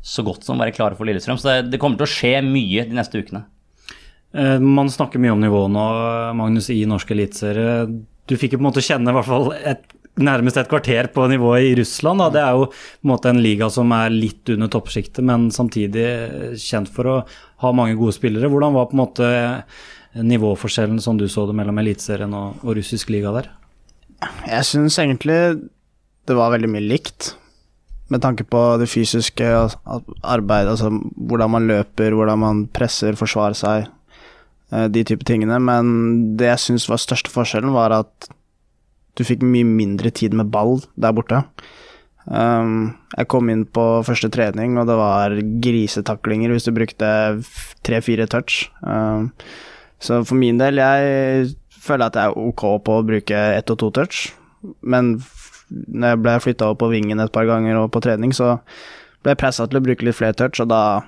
så 0.03 0.23
godt 0.27 0.47
som 0.47 0.60
være 0.60 0.75
klare 0.75 0.95
for 0.99 1.08
Lillestrøm. 1.08 1.39
Så 1.41 1.49
det, 1.49 1.73
det 1.73 1.82
kommer 1.82 1.99
til 1.99 2.08
å 2.08 2.13
skje 2.13 2.38
mye 2.45 2.88
de 2.88 2.97
neste 2.97 3.19
ukene. 3.23 3.45
Eh, 4.34 4.60
man 4.60 4.91
snakker 4.91 5.21
mye 5.21 5.34
om 5.36 5.41
nivået 5.43 5.71
nå, 5.71 5.86
Magnus, 6.38 6.69
i 6.73 6.84
norsk 6.89 7.13
eliteserie. 7.15 7.86
Du 8.27 8.36
fikk 8.39 8.56
jo 8.56 8.60
på 8.60 8.65
en 8.65 8.69
måte 8.71 8.84
kjenne 8.84 9.12
i 9.12 9.17
hvert 9.17 9.29
fall 9.29 9.51
et, 9.56 9.86
nærmest 10.21 10.60
et 10.60 10.69
kvarter 10.69 11.10
på 11.13 11.26
nivået 11.32 11.69
i 11.69 11.76
Russland. 11.80 12.21
Da. 12.21 12.30
Det 12.34 12.41
er 12.43 12.58
jo 12.58 12.67
på 12.69 13.08
en 13.08 13.12
måte 13.13 13.32
en 13.32 13.41
liga 13.41 13.69
som 13.73 13.91
er 13.95 14.13
litt 14.13 14.49
under 14.54 14.69
toppsjiktet, 14.71 15.23
men 15.26 15.49
samtidig 15.54 16.08
kjent 16.62 16.91
for 16.93 17.10
å 17.10 17.17
ha 17.63 17.73
mange 17.76 17.97
gode 17.99 18.15
spillere. 18.17 18.52
Hvordan 18.52 18.76
var 18.78 18.89
på 18.89 18.97
en 18.97 19.04
måte 19.04 19.30
nivåforskjellen 20.13 20.99
som 21.02 21.17
du 21.17 21.26
så 21.32 21.47
det 21.49 21.56
mellom 21.58 21.80
Eliteserien 21.82 22.34
og, 22.38 22.60
og 22.62 22.78
russisk 22.78 23.10
liga 23.13 23.34
der? 23.34 23.49
Jeg 24.47 24.67
syns 24.69 24.99
egentlig 25.02 25.39
det 26.23 26.36
var 26.38 26.54
veldig 26.54 26.69
mye 26.71 26.86
likt 26.86 27.34
med 28.13 28.21
tanke 28.21 28.45
på 28.45 28.60
det 28.78 28.86
fysiske 28.91 29.47
arbeidet, 29.47 30.76
altså 30.76 30.91
hvordan 30.91 31.52
man 31.56 31.65
løper, 31.67 32.13
hvordan 32.13 32.39
man 32.39 32.60
presser, 32.71 33.17
forsvarer 33.17 33.58
seg, 33.58 33.88
Eh, 34.73 34.88
de 34.89 35.04
type 35.06 35.26
tingene. 35.28 35.60
Men 35.62 35.91
det 36.39 36.49
jeg 36.52 36.63
syns 36.67 36.88
var 36.89 37.02
største 37.02 37.32
forskjellen, 37.34 37.73
var 37.76 37.95
at 37.95 38.30
du 39.17 39.23
fikk 39.28 39.43
mye 39.45 39.67
mindre 39.67 40.12
tid 40.13 40.34
med 40.38 40.52
ball 40.54 40.80
der 40.95 41.13
borte. 41.15 41.43
Um, 42.23 42.93
jeg 43.17 43.28
kom 43.32 43.49
inn 43.52 43.65
på 43.67 43.84
første 44.08 44.30
trening, 44.32 44.78
og 44.80 44.88
det 44.88 44.95
var 44.95 45.36
grisetaklinger 45.63 46.54
hvis 46.54 46.67
du 46.69 46.73
brukte 46.76 47.10
tre-fire 47.84 48.28
touch. 48.32 48.69
Um, 48.82 49.32
så 50.04 50.21
for 50.28 50.39
min 50.39 50.60
del, 50.62 50.80
jeg 50.80 51.54
føler 51.84 52.08
at 52.08 52.17
jeg 52.19 52.32
er 52.32 52.39
ok 52.47 52.65
på 52.84 52.97
å 52.99 53.06
bruke 53.06 53.45
ett 53.58 53.71
og 53.73 53.80
to 53.82 53.91
touch, 53.99 54.26
men 54.82 55.17
når 55.69 56.13
jeg 56.13 56.21
ble 56.23 56.36
flytta 56.43 56.69
opp 56.71 56.82
på 56.84 56.91
vingen 56.91 57.19
et 57.19 57.34
par 57.34 57.47
ganger 57.49 57.82
og 57.82 57.91
på 57.93 58.02
trening, 58.04 58.34
så 58.36 58.56
ble 59.23 59.34
jeg 59.34 59.41
pressa 59.41 59.67
til 59.67 59.80
å 59.80 59.84
bruke 59.84 60.06
litt 60.06 60.17
flere 60.17 60.38
touch, 60.38 60.62
og 60.63 60.71
da, 60.71 61.04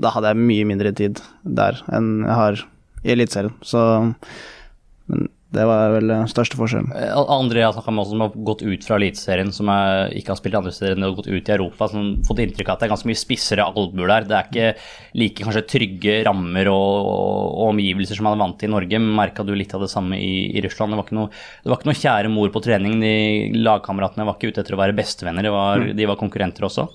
da 0.00 0.12
hadde 0.14 0.32
jeg 0.32 0.48
mye 0.48 0.68
mindre 0.72 0.94
tid 0.96 1.20
der 1.44 1.80
enn 1.92 2.24
jeg 2.24 2.40
har 2.40 2.64
i 3.04 3.12
Eliteserien. 3.12 3.56
Så 3.64 3.84
men 5.12 5.28
det 5.54 5.64
var 5.68 5.92
vel 5.94 6.10
den 6.10 6.30
største 6.30 6.58
forskjellen. 6.58 6.90
Eh, 6.98 7.12
andre 7.30 7.60
jeg 7.60 7.68
har 7.68 7.74
snakka 7.76 7.92
med 7.94 8.08
som 8.10 8.22
har 8.24 8.34
gått 8.48 8.64
ut 8.64 8.86
fra 8.86 8.98
Eliteserien, 8.98 9.52
som 9.54 9.70
er, 9.70 10.10
ikke 10.18 10.32
har 10.32 10.38
spilt 10.40 10.58
andre 10.58 10.72
steder 10.74 10.96
enn 10.96 11.06
har 11.06 11.14
gått 11.16 11.30
ut 11.30 11.50
i 11.50 11.54
Europa, 11.54 11.88
som 11.90 12.00
har 12.00 12.26
fått 12.28 12.42
inntrykk 12.44 12.70
av 12.70 12.74
at 12.74 12.82
det 12.82 12.88
er 12.88 12.92
ganske 12.94 13.10
mye 13.10 13.20
spissere 13.20 13.66
albuer 13.66 14.10
der. 14.10 14.26
Det 14.28 14.38
er 14.38 14.48
ikke 14.50 14.88
like 15.20 15.46
kanskje 15.46 15.64
trygge 15.70 16.16
rammer 16.26 16.70
og, 16.72 17.10
og 17.12 17.62
omgivelser 17.70 18.18
som 18.18 18.28
man 18.28 18.36
er 18.36 18.42
vant 18.44 18.58
til 18.60 18.70
i 18.70 18.74
Norge. 18.74 19.02
Merka 19.22 19.46
du 19.46 19.54
litt 19.54 19.74
av 19.76 19.86
det 19.86 19.92
samme 19.92 20.18
i, 20.18 20.34
i 20.50 20.64
Russland? 20.64 20.94
Det 20.94 21.00
var, 21.00 21.14
noe, 21.20 21.30
det 21.62 21.72
var, 21.72 21.80
ikke 21.80 21.92
noe, 21.92 22.02
kjære 22.02 22.34
mor 22.34 22.52
på 22.54 22.64
trening. 22.64 22.98
De 23.04 23.14
lagkameratene 23.60 24.26
var 24.28 24.38
ikke 24.38 24.52
ute 24.52 24.64
etter 24.64 24.76
å 24.78 24.82
være 24.82 24.98
bestevenner, 24.98 25.52
var, 25.54 25.84
mm. 25.84 25.94
de 25.98 26.10
var 26.10 26.20
konkurrenter 26.20 26.66
også. 26.66 26.88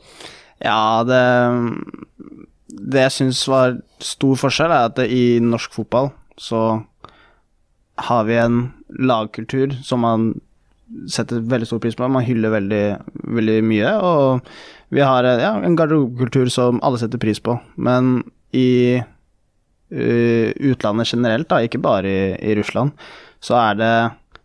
Ja, 0.59 1.05
det 1.07 1.23
Det 2.69 3.07
jeg 3.07 3.15
syns 3.15 3.47
var 3.47 3.79
stor 4.03 4.35
forskjell, 4.39 4.71
er 4.71 4.89
at 4.91 4.99
i 5.07 5.39
norsk 5.43 5.73
fotball 5.73 6.11
så 6.39 6.81
har 8.07 8.27
vi 8.29 8.37
en 8.39 8.61
lagkultur 8.99 9.75
som 9.85 10.03
man 10.05 10.29
setter 11.09 11.43
veldig 11.45 11.67
stor 11.69 11.81
pris 11.83 11.97
på. 11.97 12.07
Man 12.09 12.25
hyller 12.25 12.53
veldig, 12.53 12.83
veldig 13.37 13.57
mye. 13.67 13.93
Og 14.05 14.49
vi 14.95 15.05
har 15.05 15.27
ja, 15.27 15.53
en 15.61 15.77
garderobekultur 15.77 16.49
som 16.53 16.81
alle 16.85 17.01
setter 17.01 17.21
pris 17.21 17.41
på. 17.43 17.57
Men 17.77 18.23
i 18.55 18.97
uh, 18.99 20.47
utlandet 20.71 21.13
generelt, 21.13 21.49
da, 21.51 21.61
ikke 21.61 21.81
bare 21.83 22.09
i, 22.09 22.23
i, 22.51 22.55
Russland, 22.57 22.95
så 23.39 23.59
er 23.61 23.79
det 23.79 23.93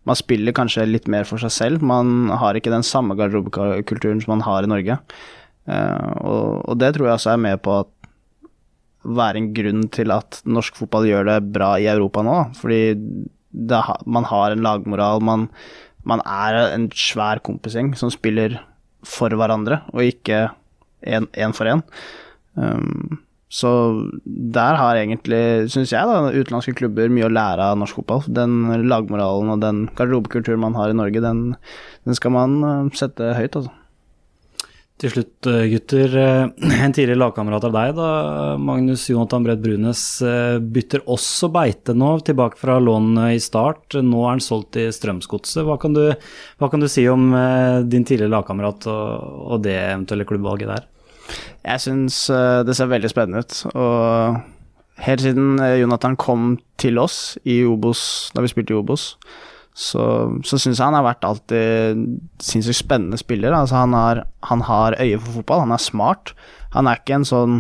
Man 0.05 0.19
spiller 0.21 0.53
kanskje 0.53 0.83
litt 0.85 1.07
mer 1.09 1.25
for 1.25 1.41
seg 1.41 1.49
selv. 1.49 1.81
Man 1.81 2.29
har 2.29 2.59
ikke 2.59 2.69
den 2.69 2.85
samme 2.85 3.15
garderobekulturen 3.17 4.19
som 4.21 4.35
man 4.35 4.43
har 4.45 4.67
i 4.67 4.69
Norge. 4.69 4.99
Uh, 5.65 6.11
og, 6.21 6.45
og, 6.69 6.75
det 6.77 6.91
tror 6.93 7.09
jeg 7.09 7.17
også 7.17 7.31
er 7.33 7.41
med 7.41 7.63
på 7.65 7.79
at 7.79 7.89
være 9.05 9.41
en 9.41 9.49
grunn 9.57 9.87
til 9.93 10.13
at 10.13 10.43
norsk 10.45 10.77
fotball 10.77 11.09
gjør 11.09 11.25
det 11.31 11.39
bra 11.57 11.71
i 11.81 11.89
Europa 11.89 12.21
nå. 12.25 12.37
Fordi 12.61 12.83
det, 13.55 13.81
man 14.07 14.27
har 14.29 14.53
en 14.53 14.65
lagmoral, 14.67 15.23
man, 15.25 15.49
man 16.05 16.23
er 16.27 16.59
en 16.75 16.89
svær 16.95 17.41
kompisgjeng 17.47 17.95
som 17.99 18.13
spiller 18.13 18.59
for 19.07 19.33
hverandre, 19.37 19.83
og 19.95 20.07
ikke 20.07 20.49
én 21.05 21.57
for 21.57 21.69
én. 21.71 21.85
Um, 22.55 23.21
så 23.55 23.71
der 24.25 24.79
har 24.81 24.99
egentlig, 24.99 25.71
syns 25.71 25.93
jeg, 25.95 26.09
da, 26.09 26.33
utenlandske 26.35 26.75
klubber 26.75 27.13
mye 27.13 27.29
å 27.29 27.33
lære 27.33 27.69
av 27.71 27.79
norsk 27.79 28.01
fotball. 28.01 28.25
Den 28.27 28.87
lagmoralen 28.89 29.53
og 29.55 29.63
den 29.63 29.85
garderobekulturen 29.95 30.63
man 30.65 30.75
har 30.79 30.91
i 30.91 30.99
Norge, 30.99 31.23
den, 31.23 31.45
den 32.09 32.19
skal 32.19 32.35
man 32.35 32.59
uh, 32.65 32.93
sette 32.97 33.35
høyt, 33.39 33.61
altså. 33.61 33.71
Til 35.03 35.11
slutt, 35.11 35.49
uh, 35.51 35.65
gutter. 35.73 36.15
Uh, 36.15 36.71
en 36.85 36.95
tidligere 36.95 37.19
lagkamerat 37.19 37.67
av 37.69 37.75
deg, 37.75 37.93
da, 37.99 38.09
Magnus 38.63 39.09
Jonathan 39.11 39.47
Bredd 39.47 39.63
Brunes, 39.65 40.05
bytter 40.75 41.05
også 41.11 41.51
beite 41.55 41.97
nå, 41.99 42.15
tilbake 42.27 42.61
fra 42.61 42.79
lån 42.83 43.13
i 43.33 43.43
start. 43.43 43.99
Nå 44.01 44.25
er 44.25 44.37
han 44.37 44.45
solgt 44.45 44.79
i 44.81 44.89
Strømsgodset. 44.95 45.65
Hva, 45.67 45.77
hva, 45.77 46.71
kan 46.73 46.83
du 46.83 46.89
si 46.91 47.09
om 47.11 47.31
din 47.91 48.07
tidligere 48.07 48.37
lagkamerat 48.37 48.89
og, 48.93 49.39
og 49.55 49.65
det 49.67 49.79
eventuelle 49.83 50.29
klubbvalget 50.29 50.75
der? 50.77 50.91
Jeg 51.65 51.81
syns 51.81 52.19
eh, 52.33 52.61
det 52.67 52.77
ser 52.77 52.91
veldig 52.91 53.11
spennende 53.13 53.45
ut. 53.45 53.57
Og 53.73 55.03
helt 55.07 55.25
siden 55.25 55.57
eh, 55.63 55.79
Jonathan 55.81 56.19
kom 56.21 56.55
til 56.81 57.01
oss 57.01 57.39
i 57.49 57.63
Obos, 57.69 58.31
da 58.35 58.45
vi 58.45 58.53
spilte 58.53 58.75
i 58.75 58.79
Obos, 58.79 59.15
så, 59.75 60.05
så 60.47 60.59
syns 60.59 60.79
jeg 60.79 60.85
han 60.87 60.95
har 60.95 61.07
vært 61.07 61.27
alltid 61.27 62.05
sinnssykt 62.43 62.79
spennende 62.79 63.19
spiller. 63.19 63.57
Altså 63.57 63.81
han, 63.81 63.97
har, 63.97 64.23
han 64.47 64.63
har 64.69 64.97
øye 65.01 65.19
for 65.19 65.41
fotball, 65.41 65.65
han 65.67 65.75
er 65.75 65.83
smart. 65.83 66.35
Han 66.77 66.87
er 66.91 67.01
ikke 67.01 67.19
en 67.19 67.27
sånn 67.29 67.59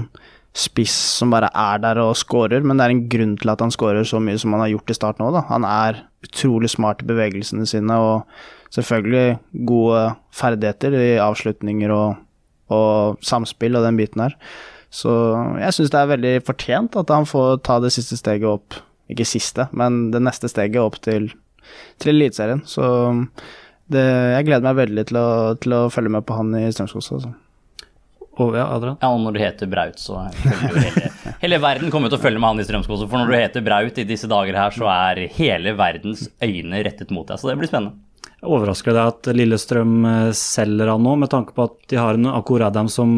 spiss 0.55 0.94
som 1.18 1.33
bare 1.35 1.48
er 1.59 1.81
der 1.83 1.98
og 1.98 2.12
scorer, 2.14 2.62
men 2.62 2.79
det 2.79 2.85
er 2.87 2.94
en 2.94 3.07
grunn 3.11 3.33
til 3.40 3.50
at 3.50 3.62
han 3.64 3.74
scorer 3.74 4.07
så 4.07 4.20
mye 4.22 4.38
som 4.38 4.55
han 4.55 4.62
har 4.62 4.70
gjort 4.77 4.92
i 4.94 4.98
start 5.00 5.22
nå. 5.22 5.33
Da. 5.35 5.42
Han 5.50 5.66
er 5.66 6.05
utrolig 6.24 6.70
smart 6.70 7.03
i 7.03 7.09
bevegelsene 7.11 7.66
sine 7.66 7.98
og 7.98 8.44
selvfølgelig 8.74 9.40
gode 9.66 10.05
ferdigheter 10.35 10.94
i 10.98 11.09
avslutninger 11.22 11.90
og 11.94 12.22
og 12.72 13.20
samspill 13.24 13.77
og 13.77 13.85
den 13.87 13.98
biten 13.98 14.24
her. 14.24 14.37
Så 14.94 15.11
jeg 15.59 15.74
syns 15.74 15.92
det 15.92 16.00
er 16.00 16.12
veldig 16.12 16.35
fortjent 16.46 16.98
at 17.00 17.11
han 17.11 17.27
får 17.27 17.59
ta 17.66 17.81
det 17.83 17.92
siste 17.94 18.18
steget 18.20 18.46
opp, 18.48 18.77
ikke 19.11 19.27
siste, 19.27 19.66
men 19.77 20.09
det 20.14 20.22
neste 20.22 20.48
steget 20.50 20.81
opp 20.81 21.00
til, 21.05 21.33
til 22.03 22.14
Eliteserien. 22.14 22.62
Så 22.68 22.85
det, 23.92 24.05
jeg 24.05 24.46
gleder 24.48 24.66
meg 24.66 24.79
veldig 24.83 25.07
til 25.11 25.20
å, 25.20 25.27
til 25.61 25.77
å 25.77 25.81
følge 25.92 26.12
med 26.16 26.27
på 26.27 26.37
han 26.38 26.55
i 26.59 26.68
Strømsgodset. 26.72 27.16
Altså. 27.18 27.35
Oh, 28.35 28.50
ja, 28.57 28.64
Adrian? 28.66 28.96
Ja, 28.98 29.12
og 29.14 29.20
når 29.22 29.37
du 29.37 29.40
heter 29.44 29.68
Braut, 29.70 30.00
så 30.03 30.24
hele, 30.35 31.11
hele 31.44 31.59
verden 31.62 31.92
kommer 31.94 32.11
til 32.11 32.18
å 32.18 32.24
følge 32.24 32.40
med 32.42 32.50
han 32.50 32.62
i 32.62 32.66
Strømsgodset. 32.66 33.11
For 33.11 33.20
når 33.20 33.31
du 33.31 33.37
heter 33.38 33.66
Braut 33.66 34.00
i 34.03 34.07
disse 34.09 34.31
dager 34.31 34.59
her, 34.59 34.74
så 34.74 34.88
er 34.90 35.20
hele 35.37 35.77
verdens 35.79 36.27
øyne 36.42 36.83
rettet 36.87 37.14
mot 37.14 37.29
deg. 37.29 37.38
Så 37.38 37.50
det 37.50 37.59
blir 37.61 37.70
spennende. 37.70 38.00
Overrasker 38.45 38.93
det 38.93 39.03
at 39.09 39.29
Lillestrøm 39.33 40.05
eh, 40.05 40.31
selger 40.37 40.91
han 40.93 41.05
nå, 41.05 41.15
med 41.23 41.31
tanke 41.33 41.55
på 41.57 41.65
at 41.65 41.77
de 41.89 41.97
har 41.97 42.19
en 42.19 42.29
Akur 42.29 42.63
Adam 42.67 42.91
som 42.93 43.11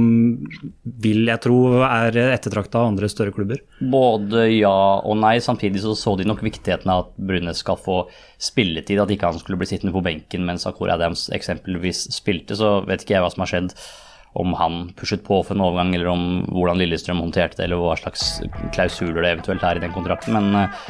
vil 1.02 1.26
jeg 1.26 1.42
tro 1.42 1.58
er 1.82 2.14
ettertrakta 2.28 2.80
av 2.80 2.92
andre 2.92 3.10
større 3.10 3.34
klubber? 3.34 3.62
Både 3.80 4.46
ja 4.52 4.76
og 5.02 5.18
nei. 5.18 5.36
Samtidig 5.42 5.82
så, 5.82 5.96
så 5.98 6.14
de 6.18 6.28
nok 6.28 6.44
viktigheten 6.46 6.92
av 6.92 7.06
at 7.06 7.14
Brunes 7.18 7.62
skal 7.64 7.80
få 7.80 8.04
spilletid. 8.38 9.02
At 9.02 9.12
ikke 9.12 9.32
han 9.32 9.42
skulle 9.42 9.58
bli 9.60 9.70
sittende 9.72 9.94
på 9.96 10.04
benken 10.06 10.46
mens 10.46 10.66
Akur 10.68 10.92
Adams 10.94 11.26
eksempelvis 11.34 12.06
spilte. 12.14 12.58
Så 12.58 12.78
vet 12.86 13.02
ikke 13.02 13.18
jeg 13.18 13.26
hva 13.26 13.32
som 13.34 13.46
har 13.46 13.54
skjedd. 13.54 13.74
Om 14.36 14.52
han 14.60 14.74
pushet 14.98 15.22
på 15.24 15.38
for 15.40 15.56
en 15.56 15.62
overgang, 15.64 15.94
eller 15.96 16.10
om 16.12 16.24
hvordan 16.52 16.76
Lillestrøm 16.76 17.22
håndterte 17.24 17.56
det, 17.56 17.70
eller 17.70 17.80
hva 17.80 17.94
slags 17.96 18.34
klausuler 18.76 19.24
det 19.24 19.30
eventuelt 19.30 19.64
er 19.64 19.80
i 19.80 19.82
den 19.86 19.94
kontrakten. 19.94 20.36
Men 20.36 20.58
eh, 20.60 20.82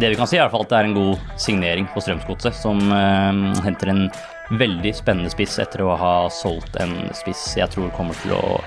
det 0.00 0.10
vi 0.10 0.18
kan 0.18 0.28
si, 0.28 0.38
er 0.38 0.50
at 0.50 0.70
det 0.70 0.78
er 0.78 0.88
en 0.88 0.96
god 0.96 1.20
signering 1.38 1.86
på 1.94 2.02
Strømsgodset, 2.02 2.56
som 2.58 2.80
eh, 2.90 3.60
henter 3.66 3.92
en 3.92 4.04
veldig 4.50 4.92
spennende 4.96 5.30
spiss 5.32 5.56
etter 5.62 5.84
å 5.84 5.94
ha 5.96 6.14
solgt 6.32 6.76
en 6.82 6.92
spiss 7.16 7.54
jeg 7.56 7.70
tror 7.72 7.92
kommer 7.96 8.18
til 8.20 8.34
å 8.36 8.58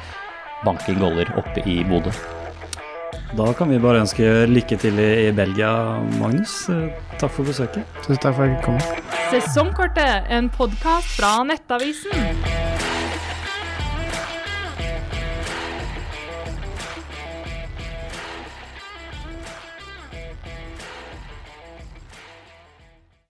banke 0.65 0.95
goller 0.97 1.29
oppe 1.37 1.61
i 1.69 1.83
Bodø. 1.87 2.13
Da 3.35 3.51
kan 3.53 3.69
vi 3.69 3.79
bare 3.83 4.01
ønske 4.05 4.47
lykke 4.47 4.77
til 4.79 5.01
i, 5.03 5.09
i 5.27 5.33
Belgia, 5.35 5.71
Magnus. 6.15 6.61
Takk 7.19 7.33
for 7.35 7.47
besøket. 7.47 7.83
Tusen 8.05 8.23
takk 8.23 8.39
for 8.39 8.47
at 8.47 8.55
jeg 8.55 8.63
kom. 8.63 8.79
Sesongkortet, 9.33 10.31
en 10.31 10.47
podkast 10.53 11.17
fra 11.19 11.35
Nettavisen. 11.47 12.66